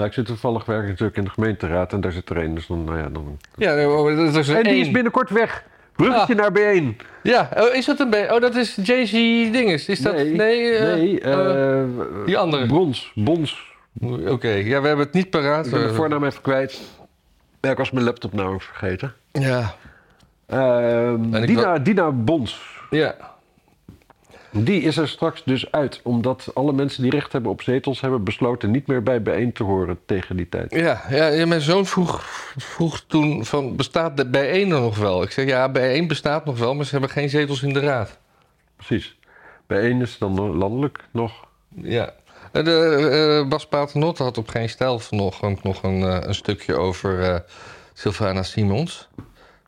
Nou, 0.00 0.12
ik 0.12 0.18
zit 0.18 0.26
toevallig 0.26 0.64
werk 0.64 0.86
natuurlijk 0.88 1.16
in 1.16 1.24
de 1.24 1.30
gemeenteraad 1.30 1.92
en 1.92 2.00
daar 2.00 2.12
zit 2.12 2.30
er 2.30 2.36
één. 2.36 2.54
Dus 2.54 2.66
dan, 2.66 2.84
nou 2.84 2.98
ja, 2.98 3.08
dan... 3.08 3.38
Ja, 3.56 3.74
dat 3.74 4.36
is 4.36 4.48
er 4.48 4.56
En 4.56 4.62
die 4.62 4.72
één. 4.72 4.80
is 4.80 4.90
binnenkort 4.90 5.30
weg. 5.30 5.64
Bruggetje 5.96 6.34
naar 6.34 6.50
B1. 6.52 6.96
Ja, 7.22 7.48
oh, 7.56 7.74
is 7.74 7.84
dat 7.86 8.00
een 8.00 8.10
beetje. 8.10 8.34
Oh, 8.34 8.40
dat 8.40 8.54
is 8.54 8.78
Jay-Z 8.82 9.12
Dinges. 9.52 9.86
Is 9.88 10.00
dat. 10.00 10.14
Nee, 10.14 10.34
Nee, 10.34 10.72
eh, 10.76 10.94
nee 10.94 11.20
eh, 11.20 11.80
eh, 11.80 11.86
die 12.26 12.38
andere. 12.38 12.66
Brons. 12.66 13.12
Bons. 13.14 13.74
Oké, 14.26 14.48
ja, 14.48 14.80
we 14.80 14.86
hebben 14.86 15.04
het 15.06 15.14
niet 15.14 15.30
paraat. 15.30 15.66
Ik 15.66 15.72
ben 15.72 15.88
de 15.88 15.94
voornaam 15.94 16.24
even 16.24 16.42
kwijt. 16.42 16.80
Ja, 17.60 17.70
ik 17.70 17.76
was 17.76 17.90
mijn 17.90 18.04
laptop 18.04 18.32
nou 18.32 18.60
vergeten. 18.60 19.14
Ja, 19.32 19.74
Ehm, 20.46 21.46
Dina, 21.46 21.78
Dina 21.78 22.10
Bons. 22.10 22.80
ja. 22.90 23.14
Die 24.50 24.82
is 24.82 24.96
er 24.96 25.08
straks 25.08 25.42
dus 25.44 25.72
uit. 25.72 26.00
Omdat 26.02 26.50
alle 26.54 26.72
mensen 26.72 27.02
die 27.02 27.10
recht 27.10 27.32
hebben 27.32 27.50
op 27.50 27.62
zetels... 27.62 28.00
hebben 28.00 28.24
besloten 28.24 28.70
niet 28.70 28.86
meer 28.86 29.02
bij 29.02 29.22
bijeen 29.22 29.52
te 29.52 29.62
horen 29.62 29.98
tegen 30.06 30.36
die 30.36 30.48
tijd. 30.48 30.74
Ja, 30.74 31.02
ja, 31.10 31.46
mijn 31.46 31.60
zoon 31.60 31.86
vroeg, 31.86 32.24
vroeg 32.56 33.04
toen 33.06 33.44
van, 33.44 33.76
bestaat 33.76 34.16
de 34.16 34.26
bijeen 34.26 34.70
er 34.72 34.80
nog 34.80 34.96
wel? 34.98 35.22
Ik 35.22 35.30
zeg, 35.30 35.46
ja, 35.46 35.68
bijeen 35.68 36.06
bestaat 36.06 36.44
nog 36.44 36.58
wel, 36.58 36.74
maar 36.74 36.84
ze 36.84 36.90
hebben 36.90 37.10
geen 37.10 37.28
zetels 37.28 37.62
in 37.62 37.72
de 37.72 37.80
raad. 37.80 38.18
Precies. 38.76 39.18
Bijeen 39.66 40.00
is 40.00 40.18
dan 40.18 40.56
landelijk 40.56 41.04
nog. 41.10 41.32
Ja. 41.74 42.12
En 42.52 42.64
De, 42.64 43.40
eh, 43.42 43.48
Bas 43.48 43.66
Paternot 43.66 44.18
had 44.18 44.38
op 44.38 44.48
geen 44.48 44.68
stijl 44.68 44.98
vanochtend 44.98 45.62
nog 45.62 45.82
een, 45.82 46.02
eh, 46.02 46.18
een 46.20 46.34
stukje 46.34 46.74
over 46.76 47.22
eh 47.22 47.38
Sylvana 47.92 48.42
Simons. 48.42 49.08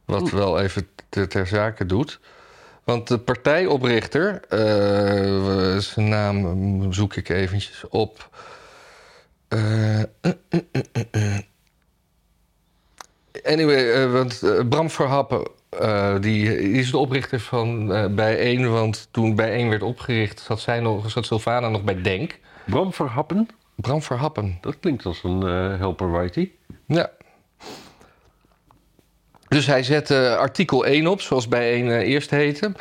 Wat 0.04 0.30
wel 0.30 0.60
even 0.60 0.88
ter, 1.08 1.28
ter 1.28 1.46
zake 1.46 1.86
doet. 1.86 2.20
Want 2.84 3.08
de 3.08 3.18
partijoprichter, 3.18 4.42
eh, 4.48 5.78
zijn 5.78 6.08
naam 6.08 6.36
mm, 6.36 6.92
zoek 6.92 7.14
ik 7.14 7.28
eventjes 7.28 7.84
op. 7.88 8.30
Eh, 9.48 10.00
eh, 10.00 10.06
eh, 10.20 10.60
eh, 10.92 11.02
eh. 11.10 11.38
Anyway, 13.44 13.92
eh, 13.92 14.12
want 14.12 14.42
eh, 14.42 14.68
Bram 14.68 14.90
Verhappen, 14.90 15.48
eh, 15.68 16.12
die, 16.20 16.48
die 16.48 16.72
is 16.72 16.90
de 16.90 16.98
oprichter 16.98 17.40
van 17.40 17.92
eh 17.92 18.14
Bijeen. 18.14 18.70
Want 18.70 19.08
toen 19.10 19.34
Bijeen 19.34 19.68
werd 19.68 19.82
opgericht, 19.82 20.40
zat, 20.40 20.60
zij 20.60 20.80
nog, 20.80 21.10
zat 21.10 21.26
Sylvana 21.26 21.68
nog 21.68 21.82
bij 21.82 22.02
Denk. 22.02 22.38
Bram 22.66 22.92
Verhappen. 22.92 23.48
Bram 23.74 24.02
Verhappen. 24.02 24.58
Dat 24.60 24.78
klinkt 24.80 25.06
als 25.06 25.22
een 25.22 25.42
eh 25.42 25.78
helper 25.78 26.10
righty. 26.20 26.50
Ja. 26.86 27.10
Dus 29.52 29.66
hij 29.66 29.82
zette 29.82 30.36
artikel 30.36 30.86
1 30.86 31.06
op, 31.06 31.20
zoals 31.20 31.48
Bijeen 31.48 31.90
eh, 31.90 32.08
eerst 32.08 32.30
heette. 32.30 32.72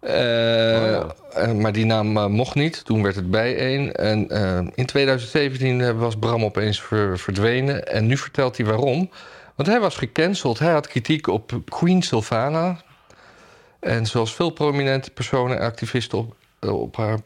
Eh, 0.00 0.12
ja. 0.12 1.14
eh, 1.32 1.52
maar 1.52 1.72
die 1.72 1.84
naam 1.84 2.32
mocht 2.32 2.54
niet. 2.54 2.84
Toen 2.84 3.02
werd 3.02 3.14
het 3.14 3.30
Bijeen. 3.30 3.92
En 3.92 4.28
in 4.74 4.86
2017 4.86 5.80
eh, 5.80 5.98
was 5.98 6.16
Bram 6.16 6.44
opeens 6.44 6.82
ver- 6.82 7.18
verdwenen. 7.18 7.86
En 7.86 8.06
nu 8.06 8.16
vertelt 8.16 8.56
hij 8.56 8.66
waarom. 8.66 9.10
Want 9.54 9.68
hij 9.68 9.80
was 9.80 9.96
gecanceld. 9.96 10.58
Hij 10.58 10.72
had 10.72 10.86
kritiek 10.86 11.26
op 11.26 11.52
Queen 11.68 12.02
Sylvana. 12.02 12.80
En 13.80 14.06
zoals 14.06 14.34
veel 14.34 14.50
prominente 14.50 15.10
personen 15.10 15.58
en 15.58 15.64
activisten 15.64 16.18
op, 16.18 16.34
op 16.60 16.96
haar, 16.96 17.18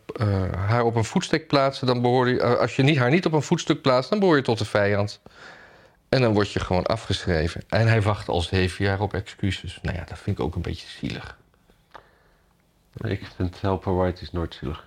haar 0.57 0.85
op 0.85 0.97
een 0.97 1.05
voetstuk 1.05 1.47
plaatsen... 1.47 1.87
dan 1.87 2.03
behoor 2.03 2.29
je, 2.29 2.41
eh, 2.41 2.55
als 2.59 2.77
je 2.77 2.83
niet, 2.83 2.99
haar 2.99 3.11
niet 3.11 3.27
op 3.27 3.33
een 3.33 3.43
voetstuk 3.43 3.83
plaatst, 3.83 4.11
dan 4.11 4.19
behoor 4.19 4.37
je 4.37 4.43
tot 4.43 4.59
de 4.59 4.65
vijand. 4.65 5.21
En 6.15 6.21
dan 6.21 6.33
word 6.33 6.53
je 6.53 6.61
gewoon 6.61 6.87
afgeschreven. 6.87 7.63
En 7.69 7.87
hij 7.87 8.03
wacht 8.03 8.29
al 8.29 8.41
zeven 8.41 8.85
jaar 8.85 9.01
op 9.01 9.15
excuses. 9.15 9.79
Nou 9.83 9.97
ja, 9.97 10.05
dat 10.05 10.19
vind 10.19 10.39
ik 10.39 10.45
ook 10.45 10.55
een 10.55 10.63
beetje 10.63 10.87
zielig. 10.87 11.39
Ik 13.01 13.27
vind 13.37 13.61
helper 13.61 14.03
righties 14.03 14.33
nooit 14.33 14.55
zielig. 14.55 14.87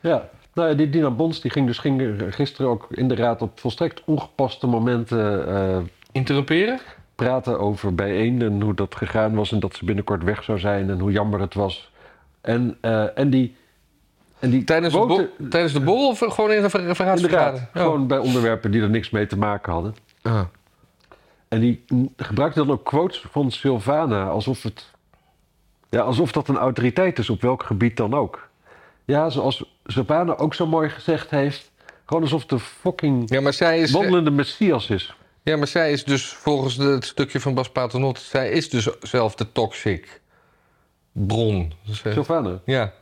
Ja, 0.00 0.28
nou 0.54 0.68
ja, 0.68 0.74
die 0.74 0.90
Dina 0.90 1.10
Bons 1.10 1.40
die 1.40 1.50
ging 1.50 1.66
dus 1.66 1.78
ging 1.78 2.22
gisteren 2.28 2.70
ook 2.70 2.86
in 2.90 3.08
de 3.08 3.14
raad 3.14 3.42
op 3.42 3.60
volstrekt 3.60 4.02
ongepaste 4.04 4.66
momenten 4.66 5.48
eh, 5.48 5.82
Interrumperen? 6.12 6.80
praten 7.14 7.58
over 7.58 7.94
bijeen 7.94 8.42
en 8.42 8.60
hoe 8.60 8.74
dat 8.74 8.94
gegaan 8.94 9.34
was 9.34 9.52
en 9.52 9.60
dat 9.60 9.74
ze 9.74 9.84
binnenkort 9.84 10.22
weg 10.22 10.44
zou 10.44 10.58
zijn 10.58 10.90
en 10.90 10.98
hoe 10.98 11.12
jammer 11.12 11.40
het 11.40 11.54
was. 11.54 11.92
En, 12.40 12.76
eh, 12.80 13.18
en 13.18 13.30
die. 13.30 13.56
En 14.44 14.50
die 14.50 14.64
Tijdens 14.64 14.94
de, 14.94 15.28
tijdens 15.50 15.72
de 15.72 15.80
borrel 15.80 16.08
of 16.08 16.18
gewoon 16.18 16.52
in 16.52 16.64
een 16.64 16.70
ver- 16.70 16.80
in 16.80 16.86
de 16.86 16.88
raad, 16.88 16.96
verraadsvergadering? 16.96 17.66
Oh. 17.74 17.82
gewoon 17.82 18.06
bij 18.06 18.18
onderwerpen 18.18 18.70
die 18.70 18.82
er 18.82 18.90
niks 18.90 19.10
mee 19.10 19.26
te 19.26 19.38
maken 19.38 19.72
hadden. 19.72 19.94
Ah. 20.22 20.40
En 21.48 21.60
die 21.60 21.84
gebruikte 22.16 22.58
dan 22.58 22.70
ook 22.70 22.84
quotes 22.84 23.24
van 23.30 23.50
Sylvana 23.50 24.28
alsof 24.28 24.62
het. 24.62 24.90
Ja, 25.90 26.00
alsof 26.00 26.32
dat 26.32 26.48
een 26.48 26.56
autoriteit 26.56 27.18
is 27.18 27.30
op 27.30 27.40
welk 27.40 27.62
gebied 27.62 27.96
dan 27.96 28.14
ook. 28.14 28.48
Ja, 29.04 29.30
zoals 29.30 29.76
Sylvana 29.84 30.36
ook 30.36 30.54
zo 30.54 30.66
mooi 30.66 30.88
gezegd 30.88 31.30
heeft. 31.30 31.70
Gewoon 32.06 32.22
alsof 32.22 32.46
de 32.46 32.58
fucking 32.58 33.30
Ja, 33.30 33.40
maar 33.40 33.52
zij 33.52 33.80
is, 33.80 33.90
wandelende 33.90 34.30
messias 34.30 34.90
is. 34.90 35.16
ja, 35.42 35.56
maar 35.56 35.66
zij 35.66 35.92
is 35.92 36.04
dus 36.04 36.26
volgens 36.26 36.76
het 36.76 37.04
stukje 37.04 37.40
van 37.40 37.54
Bas 37.54 37.70
Paternot... 37.70 38.18
zij 38.18 38.50
is 38.50 38.70
dus 38.70 38.88
zelf 39.00 39.34
de 39.34 39.52
toxic 39.52 40.20
bron. 41.12 41.72
Sylvana. 41.90 42.60
ja, 42.64 42.92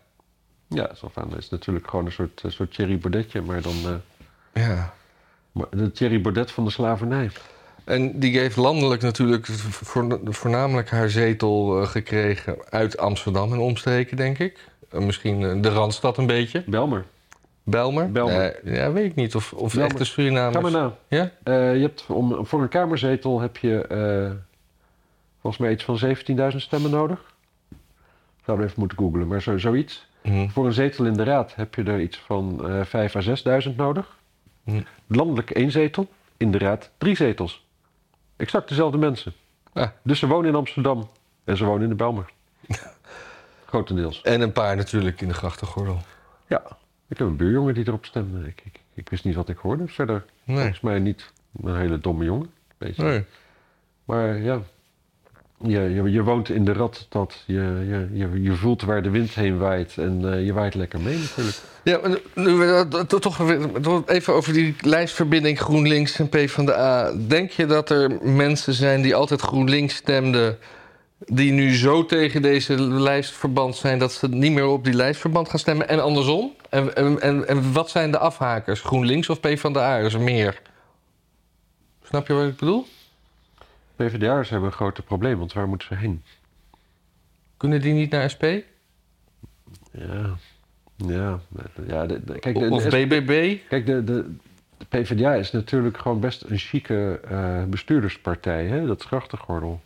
Ja, 0.75 0.91
Sylvana 0.95 1.37
is 1.37 1.49
natuurlijk 1.51 1.89
gewoon 1.89 2.07
een 2.07 2.13
soort, 2.13 2.43
een 2.43 2.53
soort 2.53 2.75
Thierry 2.75 2.99
Baudetje, 2.99 3.41
maar 3.43 3.63
dan. 3.63 3.75
eh, 4.53 4.63
ja. 4.67 4.93
maar 5.53 5.67
de 5.71 5.93
Thierry 5.93 6.21
Baudet 6.21 6.51
van 6.51 6.65
de 6.65 6.71
slavernij. 6.71 7.31
En 7.85 8.19
die 8.21 8.39
heeft 8.39 8.57
landelijk 8.57 9.03
natuurlijk 9.03 9.47
voor- 9.47 10.21
voornamelijk 10.25 10.91
haar 10.91 11.09
zetel 11.11 11.81
eh, 11.81 11.87
gekregen... 11.89 12.57
uit 12.71 12.99
Amsterdam 12.99 13.53
en 13.53 13.59
omstreken, 13.59 14.17
denk 14.17 14.39
ik. 14.39 14.69
Eh, 14.91 15.01
misschien 15.01 15.43
eh, 15.45 15.63
de 15.63 15.69
Randstad 15.69 16.19
een 16.19 16.27
beetje. 16.27 16.65
Belmer. 16.67 17.05
Belmer? 17.65 18.13
Belmer. 18.13 18.59
Nee, 18.63 18.75
ja, 18.75 18.93
weet 18.93 19.05
ik 19.11 19.15
niet. 19.15 19.35
Of, 19.35 19.53
of 19.53 19.73
Belmer. 19.75 19.91
echte 19.91 20.05
Surinamers. 20.05 20.55
Ga 20.57 20.61
maar 20.61 20.71
na. 20.71 20.97
Ja? 21.09 21.31
Eh, 21.43 21.75
je 21.75 21.81
hebt 21.81 22.05
om, 22.09 22.47
voor 22.47 22.63
een 22.63 22.69
kamerzetel 22.69 23.41
heb 23.41 23.57
je 23.57 23.87
eh, 23.87 24.31
volgens 25.41 25.63
mij 25.63 25.73
iets 25.73 25.85
van 25.85 26.01
17.000 26.53 26.57
stemmen 26.57 26.91
nodig. 26.91 27.35
Zouden 28.45 28.67
we 28.67 28.71
even 28.73 28.81
moeten 28.81 28.99
googlen, 28.99 29.27
maar 29.27 29.43
zo, 29.43 29.59
zoiets. 29.59 30.07
Mhm. 30.23 30.49
Voor 30.49 30.67
een 30.67 30.73
zetel 30.73 31.05
in 31.05 31.13
de 31.13 31.23
raad 31.23 31.55
heb 31.55 31.75
je 31.75 31.83
er 31.83 32.01
iets 32.01 32.19
van 32.19 32.69
eh 32.69 32.85
5 32.85 33.17
à 33.17 33.21
6.000 33.71 33.77
nodig. 33.77 34.17
Mhm. 34.65 34.81
Landelijk 35.07 35.51
één 35.51 35.71
zetel, 35.71 36.09
in 36.37 36.51
de 36.51 36.59
raad 36.59 36.91
drie 36.99 37.17
zetels. 37.17 37.67
Exact 38.37 38.69
dezelfde 38.69 38.99
mensen. 38.99 39.33
Ah. 39.73 39.89
Dus 40.03 40.19
ze 40.19 40.27
wonen 40.27 40.51
in 40.51 40.57
Amsterdam 40.57 41.09
en 41.45 41.57
ze 41.57 41.65
wonen 41.65 41.83
in 41.83 41.89
de 41.89 41.95
Belmer. 41.95 42.31
Grotendeels. 43.67 44.23
En 44.23 44.41
een 44.41 44.53
paar 44.53 44.77
natuurlijk 44.77 45.21
in 45.21 45.29
de 45.29 45.35
grachtengordel. 45.35 45.99
Ja, 46.47 46.63
ik 47.09 47.19
heb 47.19 47.27
een 47.27 47.37
buurjongen 47.37 47.75
die 47.75 47.87
erop 47.87 48.05
stemde. 48.05 48.47
Ik, 48.49 48.63
ik, 48.65 48.81
ik 48.95 49.09
wist 49.09 49.25
niet 49.25 49.35
wat 49.35 49.49
ik 49.49 49.57
hoorde. 49.59 49.89
Verder 49.89 50.25
Nee. 50.45 50.57
volgens 50.57 50.81
mij 50.81 50.99
niet 50.99 51.33
een 51.63 51.77
hele 51.77 51.99
domme 51.99 52.25
jongen. 52.25 52.51
Beetje. 52.79 53.03
Nee. 53.03 53.25
Maar 54.05 54.39
ja, 54.39 54.61
je, 55.63 55.81
je, 55.81 56.11
je 56.11 56.23
woont 56.23 56.49
in 56.49 56.65
de 56.65 56.73
radstad. 56.73 57.43
Je, 57.47 58.09
je, 58.13 58.43
je, 58.43 58.53
voelt 58.53 58.83
waar 58.83 59.03
de 59.03 59.11
wind 59.11 59.35
heen 59.35 59.59
waait. 59.59 59.95
En 59.97 60.33
eh, 60.33 60.45
je 60.45 60.53
waait 60.53 60.75
lekker 60.75 61.01
mee 61.01 61.19
natuurlijk. 61.19 61.57
Ja, 61.83 62.01
nu 62.35 62.89
toch 63.21 63.41
even 64.07 64.33
over 64.35 64.53
die 64.53 64.75
lijstverbinding 64.81 65.61
GroenLinks 65.61 66.19
en 66.19 66.29
PvdA. 66.29 67.13
Denk 67.27 67.51
je 67.51 67.67
dat 67.67 67.91
er 67.91 68.19
mensen 68.23 68.75
zijn 68.75 69.03
die 69.03 69.15
altijd 69.15 69.41
GroenLinks 69.41 69.95
stemden... 69.95 70.59
die 71.19 71.53
nu 71.53 71.75
zo 71.75 72.07
tegen 72.07 72.43
deze 72.43 72.81
lijstverband 72.83 73.77
zijn 73.77 73.99
dat 73.99 74.13
ze 74.13 74.29
niet 74.29 74.53
meer 74.53 74.67
op 74.67 74.85
die 74.85 74.95
lijstverband 74.95 75.49
gaan 75.49 75.59
stemmen 75.59 75.89
en 75.89 76.03
andersom? 76.03 76.53
En, 76.71 76.95
en, 76.97 77.21
en, 77.21 77.49
en 77.49 77.73
wat 77.73 77.91
zijn 77.91 78.11
de 78.11 78.19
afhakers? 78.19 78.81
GroenLinks 78.81 79.29
of 79.29 79.41
PvdA? 79.41 79.99
Is 79.99 80.15
er 80.15 80.21
meer? 80.21 80.61
Snap 82.03 82.27
je 82.27 82.33
wat 82.33 82.47
ik 82.47 82.57
bedoel? 82.57 82.87
PvdA'ers 84.05 84.51
hebben 84.51 84.69
een 84.69 84.75
groot 84.75 85.05
probleem, 85.05 85.39
want 85.39 85.53
waar 85.53 85.69
moeten 85.69 85.89
ze 85.89 85.95
heen? 85.95 86.23
Kunnen 87.57 87.81
die 87.81 87.93
niet 87.93 88.11
naar 88.11 88.31
SP? 88.35 88.45
Ja, 89.91 90.37
ja, 90.97 91.41
ja 91.87 92.07
de, 92.07 92.25
de- 92.25 92.39
kijk, 92.39 92.59
de, 92.59 92.71
of 92.71 92.89
BBB? 92.89 93.59
kijk 93.69 93.87
de, 93.87 94.05
de, 94.05 94.35
PvdA 94.89 95.35
is 95.35 95.51
natuurlijk 95.51 95.99
gewoon 95.99 96.21
best 96.21 96.43
een 96.43 96.59
chique 96.59 97.21
eh, 97.29 97.65
bestuurderspartij, 97.65 98.67
hè? 98.67 98.87
dat 98.87 99.01
is 99.01 99.07
grachtengordel. 99.07 99.81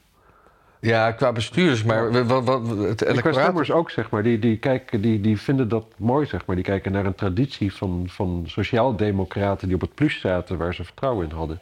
Ja, 0.80 1.12
qua 1.12 1.32
bestuurders, 1.32 1.82
maar 1.82 2.26
wat, 2.26 2.44
wat, 2.44 2.68
het 2.68 3.02
electoraat... 3.02 3.42
stemmers 3.42 3.70
ook, 3.70 3.90
zeg 3.90 4.10
maar. 4.10 4.22
Die, 4.22 4.38
die, 4.38 4.58
kijken, 4.58 5.00
die, 5.00 5.20
die 5.20 5.40
vinden 5.40 5.68
dat 5.68 5.84
mooi, 5.96 6.26
zeg 6.26 6.46
maar. 6.46 6.56
Die 6.56 6.64
kijken 6.64 6.92
naar 6.92 7.06
een 7.06 7.14
traditie 7.14 7.74
van, 7.74 8.04
van 8.08 8.44
sociaaldemocraten 8.46 9.66
die 9.66 9.76
op 9.76 9.82
het 9.82 9.94
plus 9.94 10.20
zaten 10.20 10.58
waar 10.58 10.74
ze 10.74 10.84
vertrouwen 10.84 11.28
in 11.28 11.36
hadden. 11.36 11.60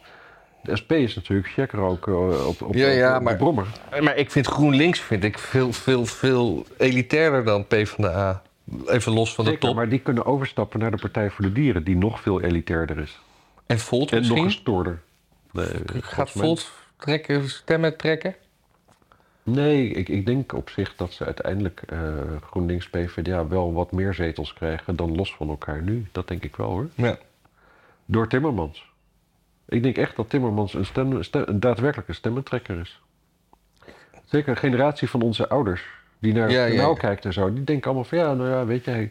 De 0.65 0.77
SP 0.81 0.93
is 0.93 1.15
natuurlijk 1.15 1.49
checker 1.49 1.79
ook 1.79 2.09
eh, 2.09 2.47
op, 2.47 2.63
op, 2.63 2.75
Ja, 2.75 2.89
ja, 2.89 3.13
op 3.13 3.19
de 3.19 3.25
maar- 3.25 3.37
brommer. 3.37 3.67
Maar 4.01 4.17
ik 4.17 4.31
vind 4.31 4.47
GroenLinks 4.47 5.01
vind 5.01 5.25
ik 5.25 5.39
veel, 5.39 5.73
veel, 5.73 6.07
veel 6.07 6.67
elitairder 6.79 7.45
dan 7.45 7.67
PvdA. 7.67 8.43
Even 8.87 9.13
los 9.13 9.35
van 9.35 9.45
de 9.45 9.59
top. 9.59 9.75
maar 9.75 9.89
die 9.89 9.99
kunnen 9.99 10.27
overstappen 10.27 10.81
naar 10.81 10.91
de 10.91 10.97
Partij 10.97 11.31
voor 11.31 11.45
de 11.45 11.53
Dieren, 11.53 11.85
die 11.85 11.97
nog 11.97 12.21
veel 12.21 12.41
elitairder 12.41 12.99
is. 12.99 13.21
En 13.67 13.79
Volt 13.79 14.13
En 14.13 14.29
nog 14.29 14.43
gestoorder. 14.43 15.01
Nee, 15.53 15.67
Gaat 16.01 16.31
Volt 16.31 16.71
trekken, 16.97 17.49
stemmen 17.51 17.97
trekken? 17.97 18.35
Nee, 19.43 19.89
ik, 19.89 20.09
ik 20.09 20.27
denk 20.27 20.53
op 20.53 20.71
zich 20.71 20.97
dat 20.97 21.13
ze 21.13 21.25
uiteindelijk 21.25 21.83
eh, 21.89 21.99
GroenLinks 22.51 22.89
PvdA 22.89 23.47
wel 23.49 23.73
wat 23.73 23.93
meer 23.93 24.15
zetels 24.15 24.53
krijgen 24.53 24.97
dan 24.97 25.17
los 25.17 25.35
van 25.35 25.49
elkaar 25.49 25.83
nu. 25.83 26.07
Dat 26.13 26.29
denk 26.29 26.45
ik 26.45 26.57
wel 26.57 26.69
hoor. 26.71 26.89
Ja. 26.95 27.19
Door 28.05 28.29
Timmermans. 28.29 28.93
Ik 29.69 29.83
denk 29.83 29.97
echt 29.97 30.17
dat 30.17 30.31
Timmermans 30.31 30.75
een, 30.75 30.87
stem, 30.87 31.23
stem- 31.23 31.43
een 31.47 31.61
daadwerkelijke 31.61 32.13
stemmentrekker 32.13 32.81
is. 32.81 33.01
Zeker 34.25 34.49
een 34.49 34.57
generatie 34.57 35.11
van 35.11 35.23
onze 35.23 35.49
ouders, 35.49 35.85
die 36.19 36.33
naar 36.33 36.51
Ja, 36.51 36.65
ja, 36.65 36.95
kijkt 36.95 37.25
en 37.25 37.33
zo, 37.33 37.53
die 37.53 37.65
denken 37.65 37.85
allemaal 37.85 38.05
van 38.05 38.19
ja, 38.19 38.35
nou 38.35 38.49
ja, 38.51 38.67
weet 38.67 38.85
je, 38.85 38.91
hij, 38.91 39.01
hij 39.01 39.11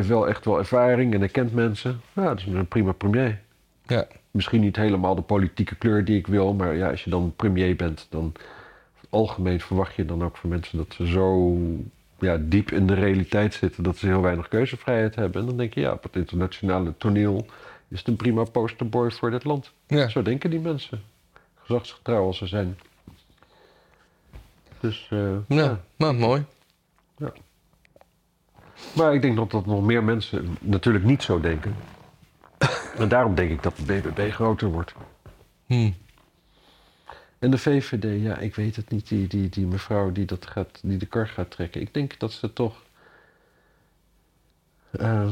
heeft 0.00 0.08
wel 0.08 0.28
echt 0.28 0.44
wel 0.44 0.58
ervaring 0.58 1.14
en 1.14 1.20
hij 1.20 1.28
kent 1.28 1.54
mensen. 1.54 2.00
Ja, 2.12 2.24
dat 2.24 2.38
is 2.38 2.46
een 2.46 2.68
prima 2.68 2.92
premier. 2.92 3.40
Ja. 3.86 4.06
Misschien 4.30 4.60
niet 4.60 4.76
helemaal 4.76 5.14
de 5.14 5.22
politieke 5.22 5.74
kleur 5.74 6.04
die 6.04 6.18
ik 6.18 6.26
wil, 6.26 6.54
maar 6.54 6.76
ja, 6.76 6.90
als 6.90 7.04
je 7.04 7.10
dan 7.10 7.32
premier 7.36 7.76
bent, 7.76 8.06
dan 8.10 8.32
algemeen 9.08 9.60
verwacht 9.60 9.94
je 9.94 10.04
dan 10.04 10.24
ook 10.24 10.36
van 10.36 10.50
mensen 10.50 10.78
dat 10.78 10.94
ze 10.94 11.06
zo 11.06 11.56
ja, 12.18 12.38
diep 12.40 12.70
in 12.70 12.86
de 12.86 12.94
realiteit 12.94 13.54
zitten 13.54 13.82
dat 13.82 13.96
ze 13.96 14.06
heel 14.06 14.22
weinig 14.22 14.48
keuzevrijheid 14.48 15.14
hebben. 15.14 15.40
En 15.40 15.46
dan 15.46 15.56
denk 15.56 15.74
je, 15.74 15.80
ja, 15.80 15.92
op 15.92 16.02
het 16.02 16.16
internationale 16.16 16.94
toneel 16.98 17.46
is 17.88 17.98
het 17.98 18.08
een 18.08 18.16
prima 18.16 18.44
posterboy 18.44 19.10
voor 19.10 19.30
dit 19.30 19.44
land. 19.44 19.72
ja. 19.86 20.08
Zo 20.08 20.22
denken 20.22 20.50
die 20.50 20.60
mensen. 20.60 21.02
Gezagsgetrouw 21.54 22.26
als 22.26 22.38
ze 22.38 22.46
zijn. 22.46 22.78
Dus, 24.80 25.06
eh, 25.10 25.18
Ja, 25.48 25.62
ja. 25.62 25.80
nou, 25.96 26.14
mooi. 26.14 26.44
Maar 28.96 29.14
ik 29.14 29.22
denk 29.22 29.36
dat 29.36 29.50
dat 29.50 29.66
nog 29.66 29.82
meer 29.82 30.04
mensen 30.04 30.56
natuurlijk 30.60 31.04
niet 31.04 31.22
zo 31.22 31.40
denken. 31.40 31.76
en 32.98 33.08
daarom 33.08 33.34
denk 33.34 33.50
ik 33.50 33.62
dat 33.62 33.76
de 33.76 33.82
BBB 33.82 34.30
groter 34.32 34.68
wordt. 34.68 34.94
Hm. 35.66 35.90
En 37.38 37.50
de 37.50 37.58
VVD, 37.58 38.22
ja, 38.22 38.38
ik 38.38 38.54
weet 38.54 38.76
het 38.76 38.90
niet. 38.90 39.08
Die, 39.08 39.26
die, 39.26 39.48
die 39.48 39.66
mevrouw 39.66 40.12
die, 40.12 40.24
dat 40.24 40.46
gaat, 40.46 40.80
die 40.82 40.98
de 40.98 41.06
kar 41.06 41.28
gaat 41.28 41.50
trekken. 41.50 41.80
Ik 41.80 41.94
denk 41.94 42.18
dat 42.18 42.32
ze 42.32 42.52
toch... 42.52 42.82
eh, 44.90 45.30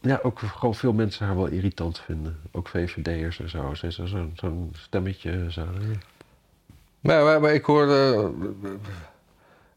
ja, 0.00 0.20
ook 0.22 0.38
gewoon 0.38 0.74
veel 0.74 0.92
mensen 0.92 1.26
haar 1.26 1.36
wel 1.36 1.46
irritant 1.46 1.98
vinden. 1.98 2.40
Ook 2.52 2.68
VVD'ers 2.68 3.40
en 3.40 3.48
zo. 3.48 3.74
Ze 3.74 3.86
is 3.86 3.94
zo'n 3.94 4.32
zo'n 4.34 4.72
stemmetje. 4.76 5.52
Zo. 5.52 5.66
Maar, 7.00 7.24
maar, 7.24 7.40
maar 7.40 7.54
ik 7.54 7.64
hoorde 7.64 8.30
eh, 8.62 8.70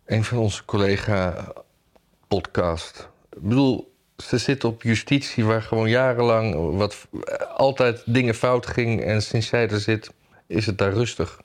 een 0.06 0.24
van 0.24 0.38
onze 0.38 0.66
collega-podcast. 0.66 3.10
Ik 3.30 3.42
bedoel, 3.42 3.94
ze 4.18 4.38
zit 4.38 4.64
op 4.64 4.84
justitie 4.84 5.46
waar 5.46 5.62
gewoon 5.62 5.90
jarenlang 5.90 6.78
wat, 6.78 7.08
altijd 7.56 8.04
dingen 8.06 8.36
fout 8.36 8.68
ging. 8.68 9.02
En 9.02 9.22
sinds 9.22 9.48
zij 9.48 9.70
er 9.70 9.80
zit, 9.80 10.14
is 10.48 10.66
het 10.66 10.78
daar 10.78 10.94
rustig. 10.94 11.42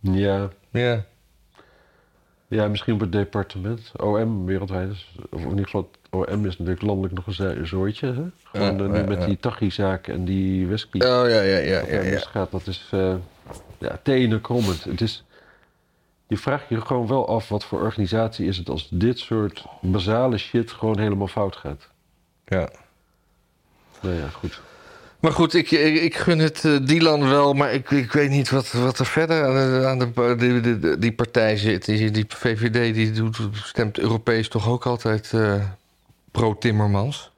Ja, 0.00 0.48
Ja, 0.70 1.04
ja, 2.48 2.68
misschien 2.68 2.94
op 2.94 3.00
het 3.00 3.12
departement. 3.12 3.92
OM 3.96 4.46
wereldwijd. 4.46 4.90
Is, 4.90 5.14
of 5.30 5.42
in 5.42 5.48
ieder 5.48 5.64
geval, 5.64 5.90
OM 6.14 6.46
is 6.46 6.58
natuurlijk 6.58 6.82
landelijk 6.82 7.14
nog 7.14 7.26
een 7.26 7.32
zo- 7.32 7.44
een 7.44 7.66
zooitje. 7.66 8.06
Hè? 8.06 8.22
Gewoon 8.44 8.76
Ja, 8.78 8.84
eh, 8.84 8.90
nu 8.90 8.98
ja, 8.98 9.04
met 9.06 9.18
ja. 9.20 9.26
die 9.26 9.36
Tachi-zaak 9.40 10.06
en 10.08 10.24
die 10.24 10.66
whisky. 10.66 10.96
oh 10.96 11.02
ja, 11.02 11.40
ja, 11.40 11.58
ja. 11.58 11.82
ja. 11.88 12.02
misgaat, 12.02 12.50
dat 12.50 12.66
is 12.66 12.88
eh 12.90 13.14
ja, 13.78 13.98
tenenkrommend. 14.02 14.84
Het 14.84 15.00
is, 15.00 15.24
je 16.26 16.36
vraagt 16.36 16.64
je 16.68 16.80
gewoon 16.80 17.06
wel 17.06 17.28
af 17.28 17.48
wat 17.48 17.64
voor 17.64 17.80
organisatie 17.82 18.46
is 18.46 18.56
het 18.56 18.68
als 18.68 18.88
dit 18.90 19.18
soort 19.18 19.64
basale 19.80 20.38
shit 20.38 20.70
gewoon 20.72 20.98
helemaal 20.98 21.28
fout 21.28 21.56
gaat. 21.56 21.88
ja. 22.44 22.68
Nou 24.00 24.14
ja, 24.14 24.28
goed. 24.28 24.60
Maar 25.20 25.32
goed, 25.32 25.54
ik, 25.54 25.70
ik, 25.70 26.02
ik 26.02 26.16
gun 26.16 26.38
het 26.38 26.64
eh, 26.64 26.76
Dylan 26.82 27.28
wel, 27.28 27.52
maar 27.52 27.72
ik, 27.72 27.90
ik 27.90 28.12
weet 28.12 28.30
niet 28.30 28.50
wat, 28.50 28.72
wat 28.72 28.98
er 28.98 29.06
verder 29.06 29.44
aan, 29.44 29.54
de, 29.54 29.86
aan 29.86 29.98
de, 29.98 30.34
die, 30.36 30.60
die, 30.78 30.98
die 30.98 31.12
partij 31.12 31.56
zit. 31.56 31.84
Die, 31.84 32.10
die 32.10 32.24
VVD 32.28 32.94
die 32.94 33.12
doet, 33.12 33.38
stemt 33.52 33.98
Europees 33.98 34.48
toch 34.48 34.68
ook 34.68 34.86
altijd 34.86 35.32
pro-Timmermans. 36.32 37.30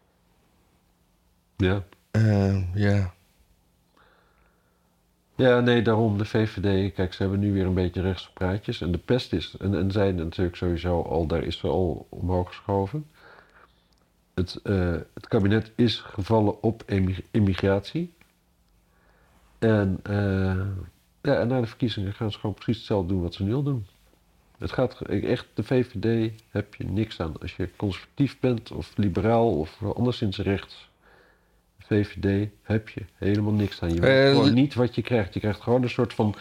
Ja. 1.57 1.85
Eh, 2.11 2.74
ja. 2.74 3.14
ja, 5.35 5.61
nee, 5.61 5.83
daarom 5.83 6.18
de 6.18 6.24
VVD. 6.24 6.94
Kijk, 6.94 7.12
ze 7.12 7.22
hebben 7.22 7.40
nu 7.40 7.52
weer 7.52 7.66
een 7.66 7.74
beetje 7.74 8.00
rechtse 8.00 8.33
praatjes. 8.33 8.80
En 8.80 8.92
de 8.92 8.98
pest 8.98 9.33
is, 9.33 9.57
en, 9.59 9.74
en 9.74 9.90
zijn 9.90 10.14
natuurlijk 10.14 10.57
sowieso 10.57 11.02
al, 11.02 11.26
daar 11.26 11.42
is 11.42 11.59
ze 11.59 11.66
al 11.66 12.07
omhoog 12.09 12.48
geschoven. 12.48 13.07
Het, 14.35 14.61
eh, 14.62 14.96
het 15.14 15.28
kabinet 15.28 15.72
is 15.74 15.98
gevallen 15.98 16.62
op 16.62 16.85
immigratie. 17.30 18.12
En, 19.59 19.98
eh, 20.02 20.66
ja, 21.22 21.38
en 21.38 21.48
na 21.48 21.61
de 21.61 21.66
verkiezingen 21.66 22.12
gaan 22.12 22.33
ze 22.33 22.38
gewoon 22.38 22.54
precies 22.54 22.76
hetzelfde 22.76 23.12
doen 23.12 23.22
wat 23.22 23.35
ze 23.35 23.42
nu 23.42 23.54
al 23.54 23.62
doen. 23.62 23.87
Het 24.59 24.73
gaat 24.73 25.01
echt, 25.01 25.47
de 25.55 25.62
VVD 25.62 26.33
heb 26.51 26.75
je 26.75 26.85
niks 26.85 27.21
aan. 27.21 27.35
Als 27.40 27.57
je 27.57 27.69
conservatief 27.77 28.40
bent 28.40 28.71
of 28.73 28.93
liberaal 28.97 29.59
of 29.59 29.79
anderszins 29.95 30.38
rechts. 30.38 30.88
VVD 31.79 32.49
heb 32.62 32.88
je 32.88 33.01
helemaal 33.19 33.53
niks 33.53 33.83
aan. 33.83 33.95
Je 33.95 34.01
weet 34.01 34.27
Eh, 34.27 34.31
gewoon 34.37 34.55
niet 34.55 34.75
wat 34.75 34.95
je 34.95 35.03
krijgt. 35.03 35.35
Je 35.35 35.40
krijgt 35.40 35.61
gewoon 35.61 35.83
een 35.83 35.90
soort 35.90 36.14
van, 36.14 36.35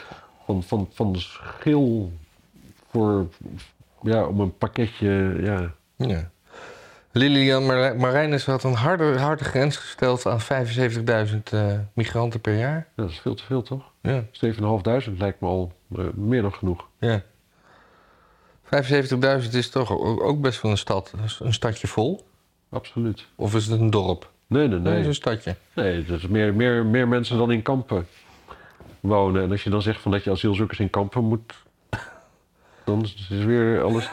van, 0.45 0.63
van, 0.63 0.89
van 0.93 1.15
schil 1.15 2.11
voor, 2.89 3.27
ja, 4.01 4.25
om 4.25 4.39
een 4.39 4.57
pakketje, 4.57 5.37
ja. 5.41 5.73
ja. 6.07 6.31
Lilian 7.11 7.65
Mar- 7.65 7.95
Marijnis 7.95 8.45
had 8.45 8.63
een 8.63 8.73
harde, 8.73 9.19
harde 9.19 9.43
grens 9.43 9.77
gesteld 9.77 10.25
aan 10.25 10.39
75.000 11.27 11.43
eh, 11.51 11.73
migranten 11.93 12.41
per 12.41 12.57
jaar. 12.57 12.87
Dat 12.95 13.09
is 13.09 13.19
veel 13.19 13.35
te 13.35 13.43
veel, 13.43 13.61
toch? 13.61 13.91
Ja. 14.01 14.23
7.500 14.31 15.17
lijkt 15.17 15.39
me 15.39 15.47
al 15.47 15.71
eh, 15.97 16.05
meer 16.13 16.41
dan 16.41 16.53
genoeg. 16.53 16.87
ja. 16.99 17.21
75.000 18.81 19.51
is 19.51 19.69
toch 19.69 19.99
ook, 19.99 20.41
best 20.41 20.61
wel 20.61 20.71
een 20.71 20.77
stad. 20.77 21.13
Een 21.39 21.53
stadje 21.53 21.87
vol. 21.87 22.25
Absoluut. 22.69 23.25
Of 23.35 23.55
is 23.55 23.67
het 23.67 23.79
een 23.79 23.89
dorp? 23.89 24.31
Nee, 24.47 24.67
nee, 24.67 24.79
Nee, 24.79 24.91
het 24.91 25.01
is 25.01 25.07
een 25.07 25.15
stadje. 25.15 25.55
Nee, 25.73 26.05
dat 26.05 26.17
is 26.17 26.27
meer, 26.27 26.53
meer, 26.53 26.85
meer 26.85 27.07
mensen 27.07 27.37
dan 27.37 27.51
in 27.51 27.61
kampen 27.61 28.07
wonen. 28.99 29.43
En 29.43 29.51
als 29.51 29.63
je 29.63 29.69
dan 29.69 29.81
zegt 29.81 30.01
van 30.01 30.11
dat 30.11 30.23
je 30.23 30.31
asielzoekers 30.31 30.79
in 30.79 30.89
kampen 30.89 31.23
moet... 31.23 31.53
dan 32.85 33.03
is 33.03 33.27
weer 33.29 33.83
alles... 33.83 34.09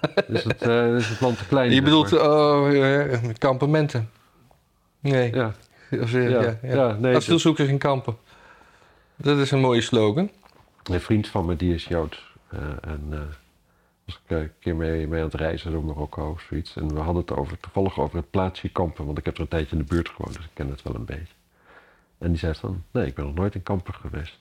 is, 0.28 0.44
het, 0.44 0.62
eh, 0.62 0.96
is 0.96 1.08
het 1.08 1.20
land 1.20 1.38
te 1.38 1.46
klein. 1.46 1.70
Je 1.70 1.82
bedoelt 1.82 2.12
oh, 2.12 2.72
ja, 2.72 3.18
kampementen? 3.38 4.10
Nee. 5.00 5.34
Ja, 5.34 5.54
Of, 5.90 6.12
Ja, 6.12 6.18
ja, 6.18 6.58
ja. 6.62 6.74
ja, 6.74 6.92
nee, 6.92 7.16
Asielzoekers 7.16 7.68
in 7.68 7.78
kampen. 7.78 8.16
Dat 9.16 9.38
is 9.38 9.50
een 9.50 9.60
mooie 9.60 9.80
slogan. 9.80 10.30
een 10.84 11.00
vriend 11.00 11.28
van 11.28 11.44
me 11.44 11.56
die 11.56 11.74
is 11.74 11.84
Joods. 11.84 12.34
Eh, 12.50 12.60
en 12.80 13.06
eh 13.10 13.18
was 14.08 14.20
ik 14.24 14.30
eh, 14.30 14.38
een 14.38 14.52
keer 14.58 14.76
mee, 14.76 15.06
mee 15.08 15.20
aan 15.20 15.26
het 15.26 15.34
reizen 15.34 15.72
door 15.72 15.84
Marokko 15.84 16.30
of 16.30 16.40
zoiets. 16.40 16.76
En 16.76 16.94
we 16.94 17.00
hadden 17.00 17.22
het 17.22 17.32
over, 17.36 17.60
toevallig 17.60 17.98
over 17.98 18.16
het 18.16 18.30
plaatsje 18.30 18.68
kampen. 18.68 19.06
Want 19.06 19.18
ik 19.18 19.24
heb 19.24 19.34
er 19.34 19.40
een 19.40 19.48
tijdje 19.48 19.76
in 19.76 19.82
de 19.82 19.94
buurt 19.94 20.08
gewoond, 20.08 20.36
dus 20.36 20.44
ik 20.44 20.50
ken 20.54 20.68
het 20.70 20.82
wel 20.82 20.94
een 20.94 21.04
beetje. 21.04 21.34
En 22.18 22.28
die 22.28 22.38
zei 22.38 22.54
van, 22.54 22.84
nee, 22.90 23.06
ik 23.06 23.14
ben 23.14 23.24
nog 23.24 23.34
nooit 23.34 23.54
in 23.54 23.62
kampen 23.62 23.94
geweest. 23.94 24.38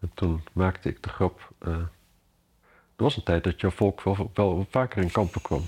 En 0.00 0.10
toen 0.14 0.42
maakte 0.52 0.88
ik 0.88 1.02
de 1.02 1.08
grap... 1.08 1.50
eh, 1.58 1.72
er 2.96 3.06
was 3.06 3.16
een 3.16 3.22
tijd 3.22 3.44
dat 3.44 3.60
jouw 3.60 3.70
volk 3.70 4.02
wel, 4.02 4.30
wel 4.34 4.66
vaker 4.70 5.02
in 5.02 5.10
kampen 5.10 5.42
kwam. 5.42 5.62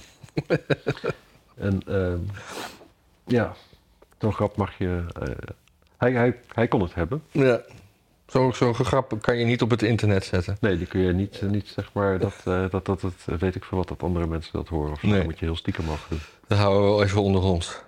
en 1.55 1.83
ehm, 1.87 2.21
ja, 3.25 3.55
zo'n 4.19 4.33
grap 4.33 4.57
mag 4.57 4.79
je... 4.79 5.05
eh, 5.21 5.55
hij, 5.97 6.13
hij, 6.13 6.41
hij 6.49 6.69
kon 6.69 6.81
het 6.81 6.95
hebben. 6.95 7.23
Ja. 7.31 7.61
Zo'n 8.33 8.55
zo 8.55 8.73
grap 8.73 9.19
kan 9.21 9.37
je 9.37 9.45
niet 9.45 9.63
op 9.63 9.71
het 9.71 9.83
internet 9.83 10.25
zetten. 10.25 10.57
Nee, 10.61 10.79
die 10.79 10.87
kun 10.87 11.01
je 11.01 11.13
niet, 11.13 11.43
niet 11.43 11.69
zeg 11.69 11.93
maar, 11.93 12.19
dat, 12.19 12.35
eh, 12.45 12.71
dat, 12.71 12.87
dat, 12.87 13.01
dat, 13.01 13.15
weet 13.25 13.55
ik 13.55 13.65
veel 13.65 13.79
wat, 13.79 13.89
dat 13.89 14.03
andere 14.03 14.27
mensen 14.27 14.53
dat 14.53 14.69
horen. 14.69 14.93
Of 14.93 15.01
zo. 15.01 15.07
Nee. 15.07 15.17
Dat 15.17 15.25
moet 15.25 15.39
je 15.39 15.45
heel 15.45 15.57
stiekem 15.57 15.85
mogen 15.85 16.09
doen. 16.09 16.21
Dat 16.47 16.59
houden 16.59 16.83
we 16.83 16.89
wel 16.89 17.03
even 17.03 17.23
onder 17.23 17.43
ons. 17.43 17.81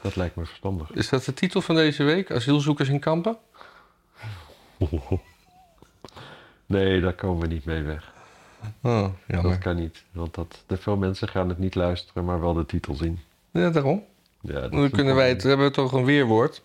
Dat 0.00 0.16
lijkt 0.16 0.36
me 0.36 0.44
verstandig. 0.44 0.90
Is 0.90 1.08
dat 1.08 1.24
de 1.24 1.34
titel 1.34 1.60
van 1.60 1.74
deze 1.74 2.02
week? 2.02 2.30
Asielzoekers 2.30 2.88
in 2.88 3.00
kampen? 3.00 3.36
Nee, 6.66 7.00
daar 7.00 7.12
komen 7.12 7.40
we 7.40 7.54
niet 7.54 7.64
mee 7.64 7.82
weg. 7.82 8.12
Oh, 8.82 9.08
jammer. 9.26 9.50
Dat 9.50 9.58
kan 9.58 9.76
niet. 9.76 10.04
Want 10.12 10.34
dat, 10.34 10.62
de 10.66 10.76
veel 10.76 10.96
mensen 10.96 11.28
gaan 11.28 11.48
het 11.48 11.58
niet 11.58 11.74
luisteren, 11.74 12.24
maar 12.24 12.40
wel 12.40 12.54
de 12.54 12.66
titel 12.66 12.94
zien. 12.94 13.20
Ja, 13.50 13.70
daarom. 13.70 14.04
Ja, 14.40 14.52
dat 14.52 14.72
is 14.72 14.78
Dan 14.78 14.90
kunnen 14.90 15.14
wij 15.14 15.28
het, 15.28 15.42
hebben 15.42 15.66
we 15.66 15.72
toch 15.72 15.92
een 15.92 16.04
weerwoord. 16.04 16.62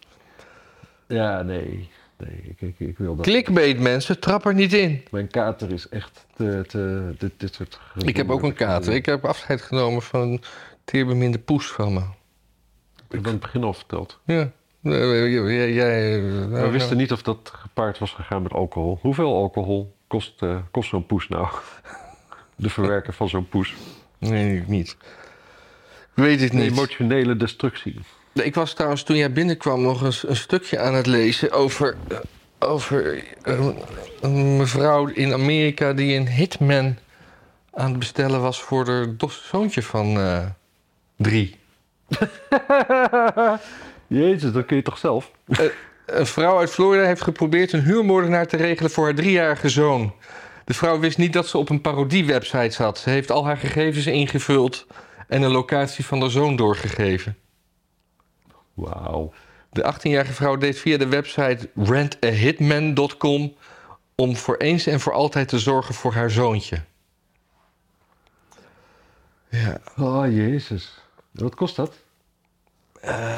Ja, 1.08 1.42
nee. 1.42 1.90
Nee 2.18 2.42
ik, 2.44 2.62
ik, 2.62 2.80
ik 2.88 2.98
wil 2.98 3.16
dat. 3.16 3.26
Clickbait 3.26 3.80
mensen, 3.80 4.20
trap 4.20 4.46
er 4.46 4.54
niet 4.54 4.74
in. 4.74 5.04
Mijn 5.12 5.28
kater 5.28 5.72
is 5.72 5.90
echt 5.90 6.26
te, 6.36 6.64
te, 6.68 7.14
dit, 7.18 7.32
dit 7.38 7.54
soort... 7.54 7.80
Ik 7.98 8.18
heb 8.18 8.30
ook 8.30 8.44
een 8.44 8.54
kater. 8.54 8.94
Ik 8.94 9.06
heb 9.06 9.26
afscheid 9.26 9.62
genomen 9.62 10.02
van 10.02 10.22
een 10.22 10.42
teerbeminde 10.84 11.40
poes 11.40 11.72
van 11.72 11.94
me. 11.94 12.00
Ik 12.00 13.16
heb 13.16 13.26
aan 13.26 13.32
het 13.32 13.42
begin 13.42 13.64
al 13.64 13.74
verteld. 13.74 14.20
Ja. 14.26 14.52
Jij, 14.82 16.22
We 16.50 16.70
wisten 16.72 16.98
niet 16.98 17.12
of 17.12 17.22
dat 17.22 17.52
gepaard 17.54 17.98
was 18.00 18.12
gegaan 18.12 18.42
met 18.42 18.54
alcohol. 18.54 19.00
Hoeveel 19.02 19.36
alcohol 19.36 19.96
kost, 20.08 20.42
eh, 20.42 20.58
kost 20.72 20.90
zo'n 20.90 21.06
poes 21.06 21.28
nou? 21.28 21.48
De 22.56 22.70
verwerker 22.70 23.14
van 23.14 23.30
zo'n 23.30 23.48
poes. 23.50 23.74
Nee, 24.18 24.58
ik 24.58 24.68
niet. 24.68 24.90
Ik 24.90 26.24
weet 26.24 26.40
het 26.40 26.54
Een 26.54 26.58
niet. 26.60 26.72
emotionele 26.72 27.36
destructie. 27.36 28.00
Ik 28.44 28.56
was 28.56 28.74
trouwens 28.74 29.04
toen 29.04 29.16
jij 29.16 29.32
binnenkwam 29.32 29.82
nog 29.82 30.04
eens 30.04 30.28
een 30.28 30.36
stukje 30.36 30.80
aan 30.80 30.94
het 30.94 31.06
lezen 31.06 31.52
over, 31.52 31.96
eh, 32.08 32.18
over 32.60 33.24
eh, 33.42 33.68
een 34.22 34.58
mevrouw 34.58 35.08
in 35.08 35.34
Amerika 35.34 35.94
die 35.94 36.16
een 36.16 36.28
hitman 36.28 36.98
aan 37.74 37.90
het 37.90 38.00
bestellen 38.00 38.42
was 38.42 38.62
voor 38.62 38.88
haar 38.88 39.08
zoontje 39.30 39.84
van 39.84 40.20
eh, 40.20 40.46
drie. 41.16 41.56
Jezus, 44.08 44.52
dat 44.52 44.66
kun 44.66 44.76
je 44.76 44.84
toch 44.84 44.98
zelf? 44.98 45.32
Een 46.06 46.26
vrouw 46.26 46.58
uit 46.58 46.70
Florida 46.70 47.06
heeft 47.06 47.22
geprobeerd 47.22 47.74
een 47.74 47.84
huurmoordenaar 47.84 48.48
te 48.48 48.58
regelen 48.58 48.92
voor 48.92 49.04
haar 49.06 49.16
driejarige 49.16 49.70
zoon. 49.70 50.14
De 50.66 50.74
vrouw 50.74 51.00
wist 51.00 51.18
niet 51.18 51.34
dat 51.34 51.48
ze 51.48 51.58
op 51.58 51.70
een 51.70 51.82
parodie-website 51.82 52.76
zat. 52.76 52.98
Ze 52.98 53.10
heeft 53.10 53.32
al 53.32 53.46
haar 53.46 53.58
gegevens 53.58 54.06
ingevuld 54.06 54.86
en 55.28 55.42
een 55.42 55.52
locatie 55.52 56.06
van 56.06 56.22
haar 56.22 56.30
zoon 56.30 56.56
doorgegeven. 56.56 57.38
Wauw. 58.78 59.34
De 59.70 59.94
18-jarige 59.94 60.34
vrouw 60.34 60.58
deed 60.58 60.80
via 60.80 60.98
de 60.98 61.08
website 61.08 61.70
rentahitman.com 61.76 63.54
om 64.16 64.36
voor 64.36 64.58
eens 64.58 64.88
en 64.88 65.00
voor 65.00 65.14
altijd 65.14 65.48
te 65.48 65.60
zorgen 65.60 65.96
voor 65.96 66.14
haar 66.14 66.32
zoontje. 66.32 66.82
Ja, 69.50 69.78
Oh, 69.98 70.26
jezus. 70.36 71.00
Wat 71.32 71.56
kost 71.56 71.76
dat? 71.76 71.94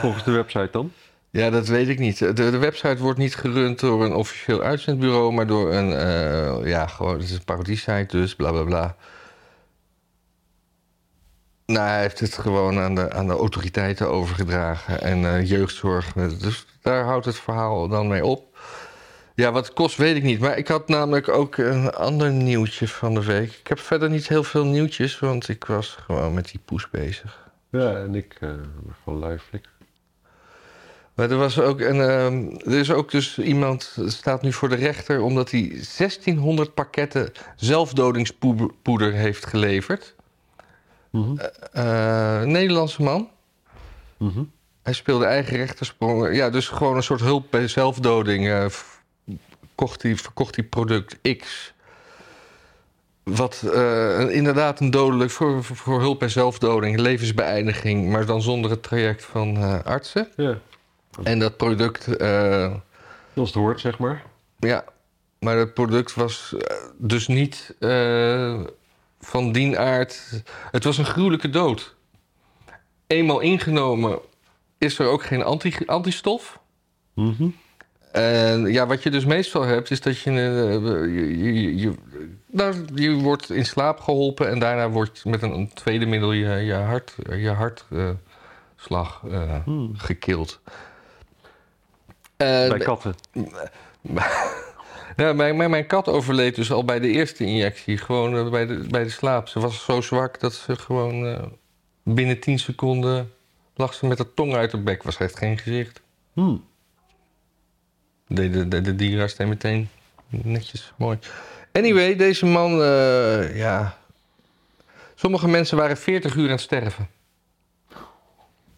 Volgens 0.01 0.23
de 0.23 0.31
website 0.31 0.69
dan? 0.71 0.91
ja 1.29 1.49
dat 1.49 1.67
weet 1.67 1.87
ik 1.87 1.99
niet. 1.99 2.17
De, 2.17 2.33
de 2.33 2.57
website 2.57 2.97
wordt 2.97 3.19
niet 3.19 3.35
gerund 3.35 3.79
door 3.79 4.05
een 4.05 4.13
officieel 4.13 4.61
uitzendbureau, 4.61 5.33
maar 5.33 5.47
door 5.47 5.73
een, 5.73 5.93
eh, 5.93 6.67
ja, 6.67 6.87
gewoon, 6.87 7.13
het 7.13 7.23
is 7.23 7.31
een 7.31 7.43
parodie-site 7.43 8.17
dus, 8.17 8.35
bla 8.35 8.51
bla 8.51 8.63
bla. 8.63 8.95
Nou, 11.69 11.87
hij 11.87 12.01
heeft 12.01 12.19
het 12.19 12.33
gewoon 12.33 12.79
aan 12.79 12.95
de, 12.95 13.11
aan 13.11 13.27
de 13.27 13.33
autoriteiten 13.33 14.09
overgedragen 14.09 15.01
en 15.01 15.25
eh, 15.25 15.49
jeugdzorg. 15.49 16.13
Dus 16.13 16.65
daar 16.81 17.03
houdt 17.03 17.25
het 17.25 17.39
verhaal 17.39 17.87
dan 17.87 18.07
mee 18.07 18.25
op. 18.25 18.57
Ja, 19.35 19.51
wat 19.51 19.65
het 19.65 19.73
kost 19.75 19.97
weet 19.97 20.15
ik 20.15 20.23
niet. 20.23 20.39
Maar 20.39 20.57
ik 20.57 20.67
had 20.67 20.87
namelijk 20.87 21.27
ook 21.27 21.57
een 21.57 21.91
ander 21.91 22.31
nieuwtje 22.31 22.87
van 22.87 23.13
de 23.13 23.23
week. 23.23 23.51
Ik 23.53 23.67
heb 23.67 23.79
verder 23.79 24.09
niet 24.09 24.27
heel 24.27 24.43
veel 24.43 24.65
nieuwtjes, 24.65 25.19
want 25.19 25.49
ik 25.49 25.65
was 25.65 25.97
gewoon 26.05 26.33
met 26.33 26.51
die 26.51 26.59
poes 26.65 26.89
bezig. 26.89 27.49
Ja, 27.71 27.95
en 27.95 28.15
ik 28.15 28.37
eh 28.39 28.49
van 29.03 29.25
live 29.25 29.43
flikker. 29.49 29.71
Maar 31.13 31.31
er 31.31 31.37
was 31.37 31.59
ook 31.59 31.79
een. 31.79 32.01
ehm, 32.01 32.69
er 32.71 32.79
is 32.79 32.91
ook 32.91 33.11
dus 33.11 33.39
iemand 33.39 33.97
staat 34.05 34.41
nu 34.41 34.53
voor 34.53 34.69
de 34.69 34.75
rechter 34.75 35.21
omdat 35.21 35.51
hij 35.51 35.67
1600 35.97 36.73
pakketten 36.73 37.31
zelfdodingspoeder 37.55 39.13
heeft 39.13 39.45
geleverd. 39.45 40.15
Mhm. 41.09 41.37
Eh, 41.71 42.39
een 42.41 42.51
Nederlandse 42.51 43.01
man. 43.03 43.29
Mhm. 44.17 44.43
Hij 44.83 44.93
speelde 44.93 45.25
eigen 45.25 45.57
rechtersprong. 45.57 46.35
Ja, 46.35 46.49
dus 46.49 46.67
gewoon 46.67 46.95
een 46.95 47.03
soort 47.03 47.21
hulp 47.21 47.45
bij 47.49 47.67
zelfdoding. 47.67 48.47
eh, 48.47 48.65
kocht 49.75 50.01
hij, 50.03 50.15
verkocht 50.15 50.55
hij 50.55 50.65
product 50.65 51.37
X. 51.37 51.73
Wat 53.23 53.63
eh, 53.73 54.29
inderdaad 54.29 54.79
een 54.79 54.91
dodelijk 54.91 55.31
voor, 55.31 55.63
voor- 55.63 55.99
hulp 55.99 56.19
bij 56.19 56.29
zelfdoding, 56.29 56.99
levensbeëindiging, 56.99 58.09
maar 58.11 58.25
dan 58.25 58.41
zonder 58.41 58.71
het 58.71 58.83
traject 58.83 59.25
van 59.25 59.57
eh, 59.57 59.79
artsen. 59.83 60.27
Ja, 60.35 60.57
En 61.23 61.39
dat 61.39 61.57
product, 61.57 62.07
eh, 62.17 62.73
zoals 63.33 63.49
het 63.49 63.57
hoort, 63.57 63.79
zeg 63.79 63.99
maar. 63.99 64.23
ja, 64.59 64.83
maar 65.39 65.57
het 65.57 65.73
product 65.73 66.13
was 66.13 66.55
eh, 66.57 66.75
dus 66.97 67.27
niet 67.27 67.75
eh, 67.79 68.59
van 69.19 69.51
dien 69.51 69.77
aard. 69.77 70.43
Het 70.71 70.83
was 70.83 70.97
een 70.97 71.05
gruwelijke 71.05 71.49
dood. 71.49 71.95
Eenmaal 73.07 73.39
ingenomen 73.39 74.19
is 74.77 74.99
er 74.99 75.07
ook 75.07 75.23
geen 75.23 75.43
anti, 75.43 75.75
antistof. 75.85 76.59
Mhm. 77.13 77.47
En 78.11 78.65
ja, 78.71 78.87
wat 78.87 79.03
je 79.03 79.09
dus 79.09 79.25
meestal 79.25 79.61
hebt, 79.63 79.91
is 79.91 80.01
dat 80.01 80.19
je, 80.19 80.29
eh, 80.31 81.15
je, 81.15 81.53
je, 81.53 81.75
je, 81.77 81.93
nou, 82.45 82.85
je 82.95 83.13
wordt 83.13 83.49
in 83.49 83.65
slaap 83.65 83.99
geholpen 83.99 84.49
en 84.49 84.59
daarna 84.59 84.89
wordt 84.89 85.25
met 85.25 85.41
een, 85.41 85.51
een 85.51 85.73
tweede 85.73 86.05
middel 86.05 86.31
je, 86.31 86.49
je 86.55 86.73
hart, 86.73 87.15
je 87.29 87.49
hartslag 87.49 89.23
eh 89.31 89.63
Hmm. 89.63 89.91
gekild. 89.97 90.59
En- 92.37 92.69
Bij 92.69 92.77
katten. 92.79 93.15
ja, 95.19 95.33
mijn, 95.33 95.57
mijn, 95.57 95.69
mijn 95.69 95.87
kat 95.87 96.07
overleed 96.07 96.55
dus 96.55 96.71
al 96.71 96.85
bij 96.85 96.99
de 96.99 97.07
eerste 97.07 97.43
injectie, 97.45 97.97
gewoon 97.97 98.35
eh, 98.35 98.49
bij, 98.49 98.65
de, 98.65 98.85
bij 98.89 99.03
de 99.03 99.09
slaap. 99.09 99.47
Ze 99.47 99.59
was 99.59 99.83
zo 99.83 100.01
zwak 100.01 100.39
dat 100.39 100.53
ze 100.53 100.75
gewoon 100.75 101.25
eh, 101.25 101.43
binnen 102.03 102.39
10 102.39 102.59
seconden 102.59 103.31
lag 103.75 103.93
ze 103.93 104.05
met 104.05 104.17
de 104.17 104.33
tong 104.33 104.53
uit 104.55 104.71
de 104.71 104.77
bek. 104.77 105.03
Was 105.03 105.17
echt 105.17 105.37
geen 105.37 105.57
gezicht. 105.57 106.01
Hmm. 106.33 106.63
De, 108.27 108.49
de, 108.49 108.67
de, 108.67 108.81
de 108.81 108.95
dierenarts 108.95 109.35
deed 109.35 109.47
meteen 109.47 109.89
netjes, 110.29 110.93
mooi. 110.97 111.19
Anyway, 111.71 112.15
deze 112.15 112.45
man, 112.45 112.81
eh, 112.81 113.57
ja... 113.57 113.97
Sommige 115.15 115.47
mensen 115.47 115.77
waren 115.77 115.97
40 115.97 116.35
uur 116.35 116.45
aan 116.45 116.51
het 116.51 116.61
sterven. 116.61 117.07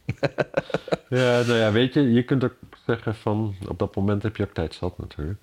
Ja, 1.09 1.41
nou 1.41 1.53
ja, 1.53 1.71
weet 1.71 1.93
je, 1.93 2.11
je 2.11 2.23
kunt 2.23 2.43
ook 2.43 2.55
zeggen 2.85 3.15
van... 3.15 3.55
op 3.67 3.79
dat 3.79 3.95
moment 3.95 4.23
heb 4.23 4.35
je 4.35 4.43
ook 4.43 4.53
tijd 4.53 4.73
zat 4.73 4.97
natuurlijk. 4.97 5.41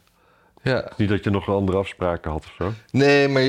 Ja. 0.62 0.92
Niet 0.97 1.09
dat 1.09 1.25
je 1.25 1.31
nog 1.31 1.49
andere 1.49 1.79
afspraken 1.79 2.31
had 2.31 2.44
of 2.44 2.55
zo. 2.59 2.73
Nee, 2.90 3.29
maar 3.29 3.42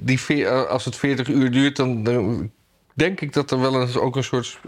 die, 0.00 0.20
veer- 0.20 0.66
als 0.66 0.84
het 0.84 0.96
40 0.96 1.28
uur 1.28 1.50
duurt, 1.50 1.76
dan, 1.76 2.02
dan 2.02 2.50
denk 2.94 3.20
ik 3.20 3.32
dat 3.32 3.50
er 3.50 3.60
wel 3.60 3.80
eens 3.80 3.96
ook 3.96 4.16
een 4.16 4.24
soort, 4.24 4.60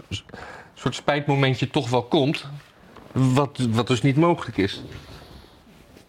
soort 0.73 0.95
spijtmomentje 0.95 1.69
toch 1.69 1.89
wel 1.89 2.03
komt. 2.03 2.45
Wat, 3.11 3.67
wat 3.69 3.87
dus 3.87 4.01
niet 4.01 4.15
mogelijk 4.15 4.57
is. 4.57 4.83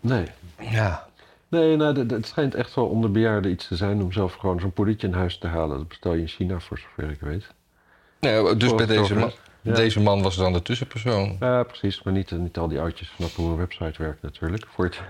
Nee. 0.01 0.25
Ja. 0.61 1.07
Nee, 1.49 1.77
nou, 1.77 2.07
het 2.07 2.27
schijnt 2.27 2.55
echt 2.55 2.75
wel 2.75 2.87
onder 2.87 3.11
bejaarden 3.11 3.51
iets 3.51 3.69
te 3.69 3.77
zijn... 3.77 4.03
om 4.03 4.13
zelf 4.13 4.35
gewoon 4.35 4.61
zo'n 4.61 4.73
poedertje 4.73 5.07
in 5.07 5.13
huis 5.13 5.39
te 5.39 5.47
halen. 5.47 5.77
Dat 5.79 5.89
bestel 5.89 6.15
je 6.15 6.21
in 6.21 6.29
China, 6.29 6.61
voor 6.61 6.79
zover 6.79 7.11
ik 7.11 7.21
weet. 7.21 7.47
Nee, 8.21 8.57
dus 8.57 8.75
bij 8.75 8.87
deze 8.87 9.15
man? 9.15 9.33
Ja. 9.61 9.75
deze 9.75 10.01
man 10.01 10.23
was 10.23 10.37
dan 10.37 10.53
de 10.53 10.63
tussenpersoon. 10.63 11.37
Ja, 11.41 11.63
precies. 11.63 12.03
Maar 12.03 12.13
niet, 12.13 12.31
niet 12.31 12.59
al 12.59 12.69
die 12.69 12.81
oudjes 12.81 13.13
snappen 13.17 13.43
hoe 13.43 13.53
een 13.53 13.59
website 13.59 14.03
werkt 14.03 14.23
natuurlijk. 14.23 14.67
Voor 14.75 14.85
het, 14.85 15.01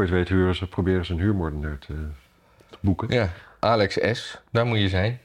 voor 0.00 0.08
het 0.08 0.28
weet 0.28 0.38
huren 0.38 0.54
ze, 0.54 0.66
proberen 0.66 1.04
ze 1.04 1.12
een 1.12 1.18
huurmoordenaar 1.18 1.78
te, 1.78 1.94
te 2.70 2.78
boeken. 2.80 3.08
Ja, 3.08 3.32
Alex 3.58 3.98
S. 4.12 4.38
Daar 4.50 4.66
moet 4.66 4.78
je 4.78 4.88
zijn. 4.88 5.20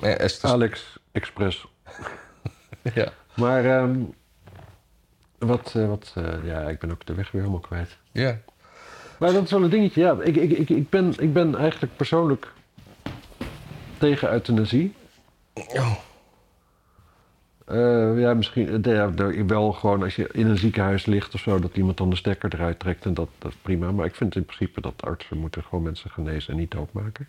Ja, 0.00 0.28
Alex 0.42 0.98
Express. 1.12 1.66
ja. 2.94 3.12
Maar 3.34 3.64
ehm, 3.64 3.98
wat, 5.38 5.72
eh, 5.76 5.86
wat 5.86 6.12
eh, 6.14 6.44
ja, 6.44 6.60
ik 6.60 6.78
ben 6.78 6.90
ook 6.90 7.06
de 7.06 7.14
weg 7.14 7.30
weer 7.30 7.40
helemaal 7.42 7.62
kwijt. 7.62 7.96
ja. 8.12 8.38
Maar 9.18 9.32
dat 9.32 9.44
is 9.44 9.50
wel 9.50 9.62
een 9.62 9.70
dingetje. 9.70 10.00
Ja, 10.00 10.16
ik, 10.22 10.36
ik, 10.36 10.50
ik, 10.50 10.68
ik, 10.68 10.90
ben, 10.90 11.14
ik 11.18 11.32
ben 11.32 11.54
eigenlijk 11.54 11.96
persoonlijk 11.96 12.52
tegen 13.98 14.32
euthanasie. 14.32 14.94
Oh. 15.54 15.92
Eh, 17.70 18.20
ja, 18.20 18.34
misschien 18.34 18.84
eh, 18.84 18.94
ja, 18.94 19.14
wel 19.46 19.72
gewoon 19.72 20.02
als 20.02 20.16
je 20.16 20.28
in 20.32 20.46
een 20.46 20.58
ziekenhuis 20.58 21.06
ligt 21.06 21.34
of 21.34 21.40
zo, 21.40 21.58
dat 21.58 21.76
iemand 21.76 21.96
dan 21.96 22.10
de 22.10 22.16
stekker 22.16 22.54
eruit 22.54 22.78
trekt 22.78 23.04
en 23.04 23.14
dat, 23.14 23.28
dat 23.38 23.50
is 23.50 23.56
prima. 23.62 23.92
Maar 23.92 24.06
ik 24.06 24.14
vind 24.14 24.36
in 24.36 24.44
principe 24.44 24.80
dat 24.80 25.02
artsen 25.02 25.38
moeten 25.38 25.62
gewoon 25.62 25.84
mensen 25.84 26.10
genezen 26.10 26.52
en 26.52 26.58
niet 26.58 26.70
doodmaken. 26.70 27.28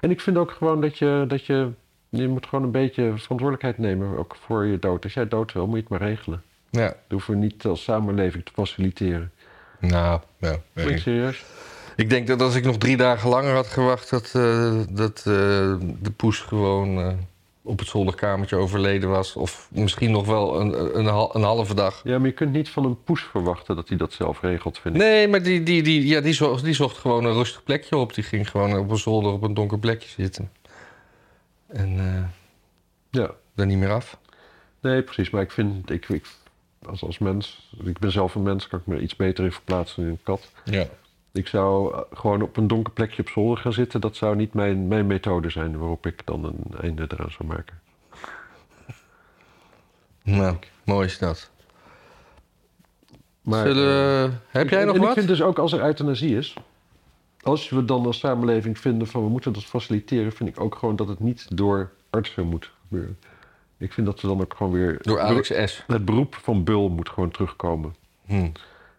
En 0.00 0.10
ik 0.10 0.20
vind 0.20 0.36
ook 0.36 0.50
gewoon 0.50 0.80
dat 0.80 0.98
je, 0.98 1.24
dat 1.28 1.46
je, 1.46 1.70
je 2.08 2.28
moet 2.28 2.46
gewoon 2.46 2.64
een 2.64 2.70
beetje 2.70 3.02
verantwoordelijkheid 3.02 3.78
nemen, 3.78 4.18
ook 4.18 4.36
voor 4.40 4.64
je 4.64 4.78
dood. 4.78 5.04
Als 5.04 5.14
jij 5.14 5.28
dood 5.28 5.52
wil, 5.52 5.66
moet 5.66 5.74
je 5.74 5.80
het 5.80 5.90
maar 5.90 6.08
regelen. 6.08 6.42
ja. 6.70 6.86
Dat 6.86 6.96
hoeven 7.08 7.34
we 7.34 7.40
niet 7.40 7.64
als 7.64 7.82
samenleving 7.82 8.44
te 8.44 8.52
faciliteren. 8.52 9.32
Nou, 9.80 10.20
ja. 10.38 10.56
Ben 10.72 10.88
ik 10.88 10.98
serieus? 10.98 11.44
Ik 11.96 12.10
denk 12.10 12.26
dat 12.26 12.42
als 12.42 12.54
ik 12.54 12.64
nog 12.64 12.78
drie 12.78 12.96
dagen 12.96 13.28
langer 13.28 13.54
had 13.54 13.66
gewacht, 13.66 14.10
dat, 14.10 14.32
eh, 14.34 14.80
dat 14.90 15.22
de 15.24 16.12
poes 16.16 16.40
gewoon 16.40 17.18
op 17.66 17.78
het 17.78 17.88
zolderkamertje 17.88 18.56
overleden 18.56 19.08
was. 19.10 19.34
Of 19.36 19.68
misschien 19.70 20.10
nog 20.10 20.26
wel 20.26 20.60
een, 20.60 20.98
een, 20.98 21.06
een 21.32 21.42
halve 21.42 21.74
dag. 21.74 22.00
Ja, 22.04 22.18
maar 22.18 22.26
je 22.26 22.32
kunt 22.34 22.52
niet 22.52 22.68
van 22.68 22.84
een 22.84 23.02
poes 23.04 23.22
verwachten 23.22 23.76
dat 23.76 23.88
hij 23.88 23.96
dat 23.96 24.12
zelf 24.12 24.40
regelt, 24.40 24.78
vind 24.78 24.94
ik. 24.94 25.00
Nee, 25.00 25.28
maar 25.28 25.42
die, 25.42 25.62
die, 25.62 25.82
die, 25.82 26.06
ja, 26.06 26.20
die, 26.20 26.32
zocht, 26.32 26.64
die 26.64 26.74
zocht 26.74 26.96
gewoon 26.96 27.24
een 27.24 27.32
rustig 27.32 27.62
plekje 27.62 27.96
op. 27.96 28.14
Die 28.14 28.24
ging 28.24 28.50
gewoon 28.50 28.78
op 28.78 28.90
een 28.90 28.96
zolder 28.98 29.32
op 29.32 29.42
een 29.42 29.54
donker 29.54 29.78
plekje 29.78 30.08
zitten. 30.08 30.50
En 31.66 31.98
eh 31.98 32.22
Ja. 33.10 33.30
daar 33.54 33.66
niet 33.66 33.78
meer 33.78 33.92
af. 33.92 34.18
Nee, 34.80 35.02
precies. 35.02 35.30
Maar 35.30 35.42
ik 35.42 35.50
vind, 35.50 35.90
ik, 35.90 36.08
ik, 36.08 36.26
als, 36.88 37.02
als 37.02 37.18
mens, 37.18 37.70
ik 37.84 37.98
ben 37.98 38.12
zelf 38.12 38.34
een 38.34 38.42
mens, 38.42 38.68
kan 38.68 38.78
ik 38.78 38.86
me 38.86 39.00
iets 39.00 39.16
beter 39.16 39.44
in 39.44 39.52
verplaatsen 39.52 40.02
dan 40.02 40.12
een 40.12 40.18
kat. 40.22 40.50
Ja. 40.64 40.86
Ik 41.36 41.46
zou 41.46 41.94
eh, 41.94 42.00
gewoon 42.12 42.42
op 42.42 42.56
een 42.56 42.66
donker 42.66 42.92
plekje 42.92 43.22
op 43.22 43.28
zolder 43.28 43.58
gaan 43.58 43.72
zitten. 43.72 44.00
Dat 44.00 44.16
zou 44.16 44.36
niet 44.36 44.54
mijn, 44.54 44.88
mijn 44.88 45.06
methode 45.06 45.50
zijn 45.50 45.78
waarop 45.78 46.06
ik 46.06 46.22
dan 46.24 46.44
een 46.44 46.80
einde 46.80 47.04
eraan 47.08 47.30
zou 47.30 47.48
maken. 47.48 47.80
Nou, 50.22 50.56
mooi 50.84 51.06
is 51.06 51.18
dat. 51.18 51.50
Maar, 53.42 53.66
Zullen, 53.66 54.30
we- 54.30 54.36
heb 54.48 54.68
jij 54.68 54.84
nog 54.84 54.94
en 54.94 55.00
wat? 55.00 55.08
Ik 55.08 55.14
vind 55.16 55.28
dus 55.28 55.42
ook 55.42 55.58
als 55.58 55.72
er 55.72 55.80
euthanasie 55.80 56.36
is, 56.36 56.56
als 57.40 57.68
we 57.68 57.84
dan 57.84 58.06
als 58.06 58.18
samenleving 58.18 58.78
vinden 58.78 59.06
van 59.06 59.22
we 59.22 59.28
moeten 59.28 59.52
dat 59.52 59.64
faciliteren, 59.64 60.32
vind 60.32 60.48
ik 60.48 60.60
ook 60.60 60.74
gewoon 60.74 60.96
dat 60.96 61.08
het 61.08 61.20
niet 61.20 61.56
door 61.56 61.92
artsen 62.10 62.46
moet 62.46 62.70
gebeuren. 62.88 63.18
Ik 63.78 63.92
vind 63.92 64.06
dat 64.06 64.20
we 64.20 64.28
dan 64.28 64.40
ook 64.40 64.54
gewoon 64.56 64.72
weer. 64.72 64.98
Door 65.00 65.20
Alex 65.20 65.52
S. 65.64 65.84
Het 65.86 66.04
beroep 66.04 66.34
van 66.34 66.64
Bul 66.64 66.88
moet 66.88 67.08
gewoon 67.08 67.30
terugkomen. 67.30 67.94
Hm. 68.26 68.48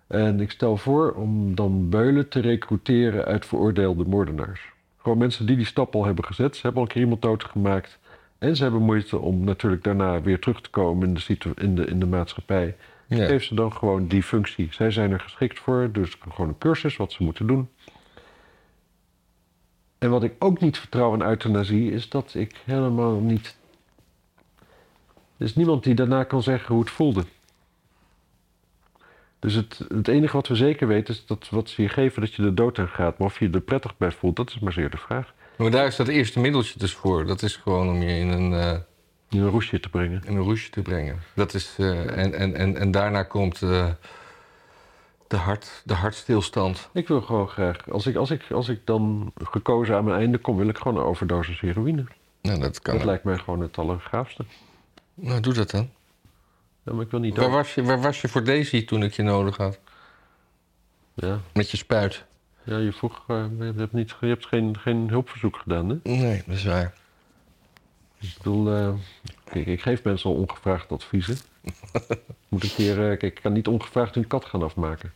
En 0.08 0.39
ik 0.39 0.52
stel 0.52 0.78
voor 0.78 1.12
om 1.12 1.56
dan 1.56 1.89
beulen 1.89 2.30
te 2.30 2.39
recruteren 2.39 3.26
uit 3.26 3.46
veroordeelde 3.46 4.06
moordenaars. 4.06 4.72
Gewoon 4.98 5.17
mensen 5.17 5.46
die 5.46 5.56
die 5.56 5.65
stap 5.65 5.96
al 5.96 6.06
hebben 6.06 6.26
gezet. 6.26 6.56
Ze 6.56 6.62
hebben 6.62 6.82
al 6.82 6.88
een 6.88 6.93
keer 6.93 7.02
iemand 7.02 7.22
doodgemaakt. 7.22 8.00
En 8.38 8.56
ze 8.56 8.63
hebben 8.63 8.82
moeite 8.82 9.17
om 9.17 9.43
natuurlijk 9.43 9.84
daarna 9.84 10.22
weer 10.22 10.39
terug 10.39 10.62
te 10.62 10.70
komen 10.70 11.08
in 11.08 11.13
de, 11.13 11.52
in 11.56 11.76
de, 11.76 11.86
in 11.86 12.00
de 12.00 12.06
maatschappij. 12.06 12.76
Ja. 13.08 13.26
Geef 13.26 13.43
ze 13.43 13.56
dan 13.56 13.74
gewoon 13.74 14.08
die 14.08 14.24
functie. 14.24 14.67
Zij 14.72 14.91
zijn 14.91 15.12
er 15.12 15.20
geschikt 15.20 15.60
voor, 15.60 15.89
dus 15.91 16.17
gewoon 16.30 16.48
een 16.48 16.58
cursus 16.58 16.98
wat 16.98 17.12
ze 17.12 17.24
moeten 17.24 17.48
doen. 17.48 17.70
En 19.98 20.10
wat 20.10 20.24
ik 20.24 20.34
ook 20.39 20.60
niet 20.60 20.78
vertrouw 20.78 21.13
aan 21.13 21.24
euthanasie 21.24 21.91
is 21.91 22.10
dat 22.10 22.34
ik 22.34 22.62
helemaal 22.65 23.20
niet. 23.20 23.58
Er 25.38 25.46
is 25.46 25.56
niemand 25.56 25.84
die 25.84 25.96
daarna 25.96 26.24
kan 26.24 26.43
zeggen 26.43 26.74
hoe 26.74 26.84
het 26.84 26.93
voelde. 26.93 27.24
Dus 29.39 29.54
het, 29.54 29.86
het 29.93 30.08
enige 30.08 30.36
wat 30.36 30.47
we 30.47 30.56
zeker 30.56 30.88
weten 30.88 31.13
is 31.13 31.26
dat 31.26 31.47
wat 31.50 31.69
ze 31.69 31.82
je 31.82 31.89
geven, 31.89 32.21
dat 32.21 32.34
je 32.34 32.41
de 32.41 32.54
dood 32.54 32.80
aan 32.80 32.88
gaat. 32.88 33.17
Maar 33.17 33.28
of 33.28 33.39
je 33.39 33.47
je 33.47 33.54
er 33.54 33.62
prettig 33.62 33.97
bij 33.97 34.12
voelt, 34.12 34.36
dat 34.36 34.50
is 34.50 34.60
maar 34.60 34.73
zeer 34.73 34.89
de 34.89 34.97
vraag. 34.97 35.34
Maar 35.58 35.71
daar 35.71 35.86
is 35.86 35.95
dat 35.95 36.08
eerste 36.08 36.39
middeltje 36.39 36.80
dus 36.80 36.93
voor. 36.93 37.26
Dat 37.26 37.41
is 37.41 37.56
gewoon 37.56 37.89
om 37.89 38.02
je 38.02 38.19
in 38.19 38.28
een, 38.28 38.54
eh, 38.54 38.78
In 39.30 39.41
een 39.41 39.50
roesje 39.50 39.80
te 39.80 39.89
brengen. 39.89 40.21
in 40.26 40.36
een 40.36 40.43
roesje 40.43 40.69
te 40.69 40.82
brengen. 40.82 41.19
Dat 41.34 41.54
is, 41.54 41.76
eh, 41.78 42.17
en, 42.17 42.34
en, 42.34 42.56
en, 42.56 42.78
en 42.78 42.91
daarna 42.91 43.23
komt 43.23 43.62
eh, 43.62 43.88
de, 45.28 45.36
hart, 45.38 45.82
de 45.86 45.93
hartstilstand. 45.93 46.89
Ik 46.93 47.08
wil 47.08 47.21
gewoon 47.21 47.47
graag, 47.47 47.89
als 47.89 48.08
ik, 48.08 48.15
als, 48.15 48.32
ik, 48.32 48.52
als 48.52 48.69
ik 48.69 48.80
dan 48.84 49.32
gekozen 49.43 49.95
aan 49.95 50.04
mijn 50.04 50.19
einde 50.19 50.38
kom, 50.38 50.58
wil 50.58 50.67
ik 50.67 50.78
gewoon 50.78 50.97
een 50.97 51.04
overdosis 51.08 51.60
heroïne. 51.60 52.06
Nou, 52.41 52.60
dat 52.60 52.80
kan. 52.80 52.95
Dat 52.97 53.06
lijkt 53.06 53.23
mij 53.23 53.38
gewoon 53.38 53.62
het 53.62 53.78
allergaafste. 53.78 54.45
Nou, 55.13 55.39
doe 55.39 55.54
dat 55.54 55.71
dan. 55.71 55.89
Ja, 56.88 56.93
maar 56.93 57.04
ik 57.04 57.12
wil 57.12 57.19
niet 57.19 57.38
Waar 57.38 57.50
was, 57.50 57.76
je, 57.76 57.84
waar 57.84 58.02
was 58.02 58.21
je 58.21 58.28
voor 58.28 58.43
Daisy 58.43 58.86
toen 58.86 59.04
ik 59.04 59.13
je 59.13 59.23
nodig 59.23 59.58
had? 59.58 59.80
Ja, 61.13 61.39
Met 61.54 61.71
je 61.71 61.78
spuit? 61.78 62.26
ja 62.63 62.78
je 62.78 62.93
vroeg, 62.93 63.23
eh, 63.28 63.45
je 63.60 63.73
hebt, 63.76 63.93
niet, 63.93 64.13
je 64.19 64.28
hebt 64.28 64.45
geen, 64.45 64.78
geen 64.80 65.10
hulpverzoek 65.10 65.58
gedaan, 65.58 65.89
hè? 65.89 65.97
Nee, 66.04 66.43
dat 66.45 66.56
is 66.56 66.63
waar. 66.63 66.93
Ik 68.19 68.34
bedoel, 68.38 68.73
eh, 68.73 68.93
kijk, 69.43 69.65
ik 69.65 69.82
geef 69.82 70.04
mensen 70.04 70.30
al 70.30 70.36
ongevraagd 70.36 70.91
adviezen. 70.91 71.38
Moet 72.50 72.63
een 72.63 72.73
keer, 72.76 73.12
eh, 73.12 73.17
kijk, 73.17 73.23
ik 73.23 73.41
kan 73.41 73.54
niet 73.54 73.67
ongevraagd 73.67 74.15
een 74.15 74.28
kat 74.28 74.45
gaan 74.45 74.63
afmaken. 74.63 75.13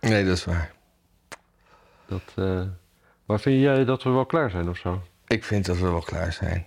Nee, 0.00 0.24
dat 0.24 0.36
is 0.36 0.44
waar. 0.44 0.72
Dat, 2.06 2.32
maar 3.24 3.40
vind 3.40 3.60
jij 3.60 3.84
dat 3.84 4.02
we 4.02 4.10
wel 4.10 4.26
klaar 4.26 4.50
zijn 4.50 4.68
of 4.68 4.76
zo? 4.76 5.02
Ik 5.26 5.44
vind 5.44 5.66
dat 5.66 5.76
we 5.76 5.90
wel 5.90 6.00
klaar 6.00 6.32
zijn. 6.32 6.66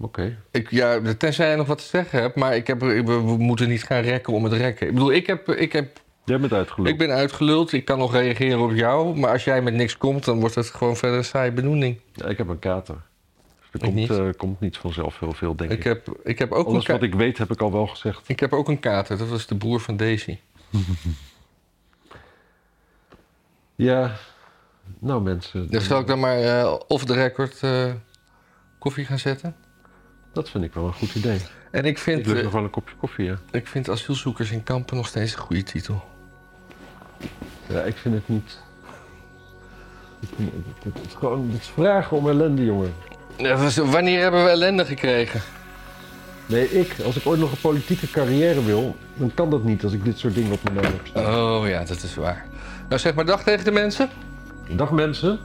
Oké. 0.00 0.38
Ik, 0.50 0.70
ja, 0.70 1.14
tenzij 1.18 1.50
je 1.50 1.56
nog 1.56 1.66
wat 1.66 1.78
te 1.78 1.84
zeggen 1.84 2.20
hebt, 2.20 2.36
maar 2.36 2.56
ik 2.56 2.66
heb, 2.66 2.80
we, 2.80 3.02
we 3.02 3.36
moeten 3.38 3.68
niet 3.68 3.84
gaan 3.84 4.02
rekken 4.02 4.32
om 4.32 4.44
het 4.44 4.52
rekken. 4.52 4.86
Ik 4.86 4.92
bedoel, 4.92 5.12
ik, 5.12 5.26
heb, 5.26 5.48
ik, 5.48 5.72
heb, 5.72 6.00
Jij 6.24 6.40
bent 6.40 6.52
uitgeluld. 6.52 6.88
ik 6.88 6.98
ben 6.98 7.10
uitgeluld, 7.10 7.72
ik 7.72 7.84
kan 7.84 7.98
nog 7.98 8.12
reageren 8.12 8.60
op 8.60 8.72
jou, 8.72 9.18
maar 9.18 9.30
als 9.30 9.44
jij 9.44 9.62
met 9.62 9.74
niks 9.74 9.96
komt, 9.96 10.24
dan 10.24 10.40
wordt 10.40 10.54
het 10.54 10.66
gewoon 10.66 10.96
verder 10.96 11.18
een 11.18 11.24
saaie 11.24 11.52
benoeming. 11.52 12.00
Ja, 12.12 12.26
ik 12.26 12.38
heb 12.38 12.48
een 12.48 12.58
kater. 12.58 12.96
Er 13.72 13.78
komt 13.78 13.94
niet. 13.94 14.08
niet. 14.08 14.36
komt 14.36 14.60
niet 14.60 14.76
vanzelf 14.76 15.18
heel 15.18 15.32
veel, 15.32 15.56
denk 15.56 15.70
ik. 15.70 15.78
Ik 15.78 15.84
heb, 15.84 16.08
ik, 16.24 16.38
heb 16.38 16.52
ook 16.52 16.66
Alles 16.66 16.86
wat 16.86 17.02
ik 17.02 17.14
weet 17.14 17.38
heb 17.38 17.50
ik 17.50 17.60
al 17.60 17.72
wel 17.72 17.86
gezegd. 17.86 18.28
ik 18.28 18.40
heb 18.40 18.52
ook 18.52 18.68
een 18.68 18.80
kater, 18.80 19.18
dat 19.18 19.28
was 19.28 19.46
de 19.46 19.56
broer 19.56 19.80
van 19.80 19.96
Daisy. 19.96 20.38
Ja, 23.74 24.16
nou 24.98 25.22
mensen. 25.22 25.70
Dus 25.70 25.86
zal 25.86 26.00
ik 26.00 26.06
dan 26.06 26.20
maar 26.20 26.38
eh 26.38 26.74
off 26.88 27.04
the 27.04 27.12
record 27.12 27.62
eh, 27.62 27.92
koffie 28.78 29.04
gaan 29.04 29.18
zetten? 29.18 29.56
Dat 30.32 30.50
vind 30.50 30.64
ik 30.64 30.74
wel 30.74 30.86
een 30.86 30.92
goed 30.92 31.14
idee. 31.14 31.40
En 31.70 31.84
ik 31.84 31.98
vind, 31.98 32.18
Ik 32.18 32.26
lust 32.26 32.38
eh, 32.38 32.44
nog 32.44 32.52
wel 32.52 32.62
een 32.62 32.70
kopje 32.70 32.94
koffie, 32.96 33.24
ja. 33.24 33.38
ik 33.50 33.66
vind 33.66 33.88
asielzoekers 33.88 34.50
in 34.50 34.62
kampen 34.62 34.96
nog 34.96 35.06
steeds 35.06 35.32
een 35.32 35.38
goede 35.38 35.62
titel. 35.62 36.04
Ja, 37.66 37.80
ik 37.82 37.96
vind 37.96 38.14
het 38.14 38.28
niet... 38.28 38.58
Het, 40.82 41.06
is 41.06 41.14
gewoon 41.14 41.50
het 41.50 41.60
is 41.60 41.68
vragen 41.68 42.16
om 42.16 42.28
ellende, 42.28 42.64
jongen. 42.64 42.92
Ja, 43.36 43.56
wanneer 43.84 44.20
hebben 44.20 44.44
we 44.44 44.50
ellende 44.50 44.84
gekregen? 44.84 45.40
Nee, 46.46 46.70
ik, 46.70 46.96
als 47.04 47.16
ik 47.16 47.26
ooit 47.26 47.40
nog 47.40 47.50
een 47.50 47.60
politieke 47.60 48.10
carrière 48.10 48.64
wil, 48.64 48.96
dan 49.14 49.34
kan 49.34 49.50
dat 49.50 49.64
niet 49.64 49.84
als 49.84 49.92
ik 49.92 50.04
dit 50.04 50.18
soort 50.18 50.34
dingen 50.34 50.52
op 50.52 50.62
mijn 50.62 50.74
naam 50.74 50.92
heb 50.92 51.06
staan. 51.06 51.34
Oh 51.34 51.68
ja, 51.68 51.84
dat 51.84 52.02
is 52.02 52.14
waar. 52.14 52.46
Nou 52.88 53.00
zeg 53.00 53.14
maar 53.14 53.24
dag 53.24 53.42
tegen 53.42 53.64
de 53.64 53.70
mensen. 53.70 54.08
Dag 54.68 54.90
mensen. 54.90 55.38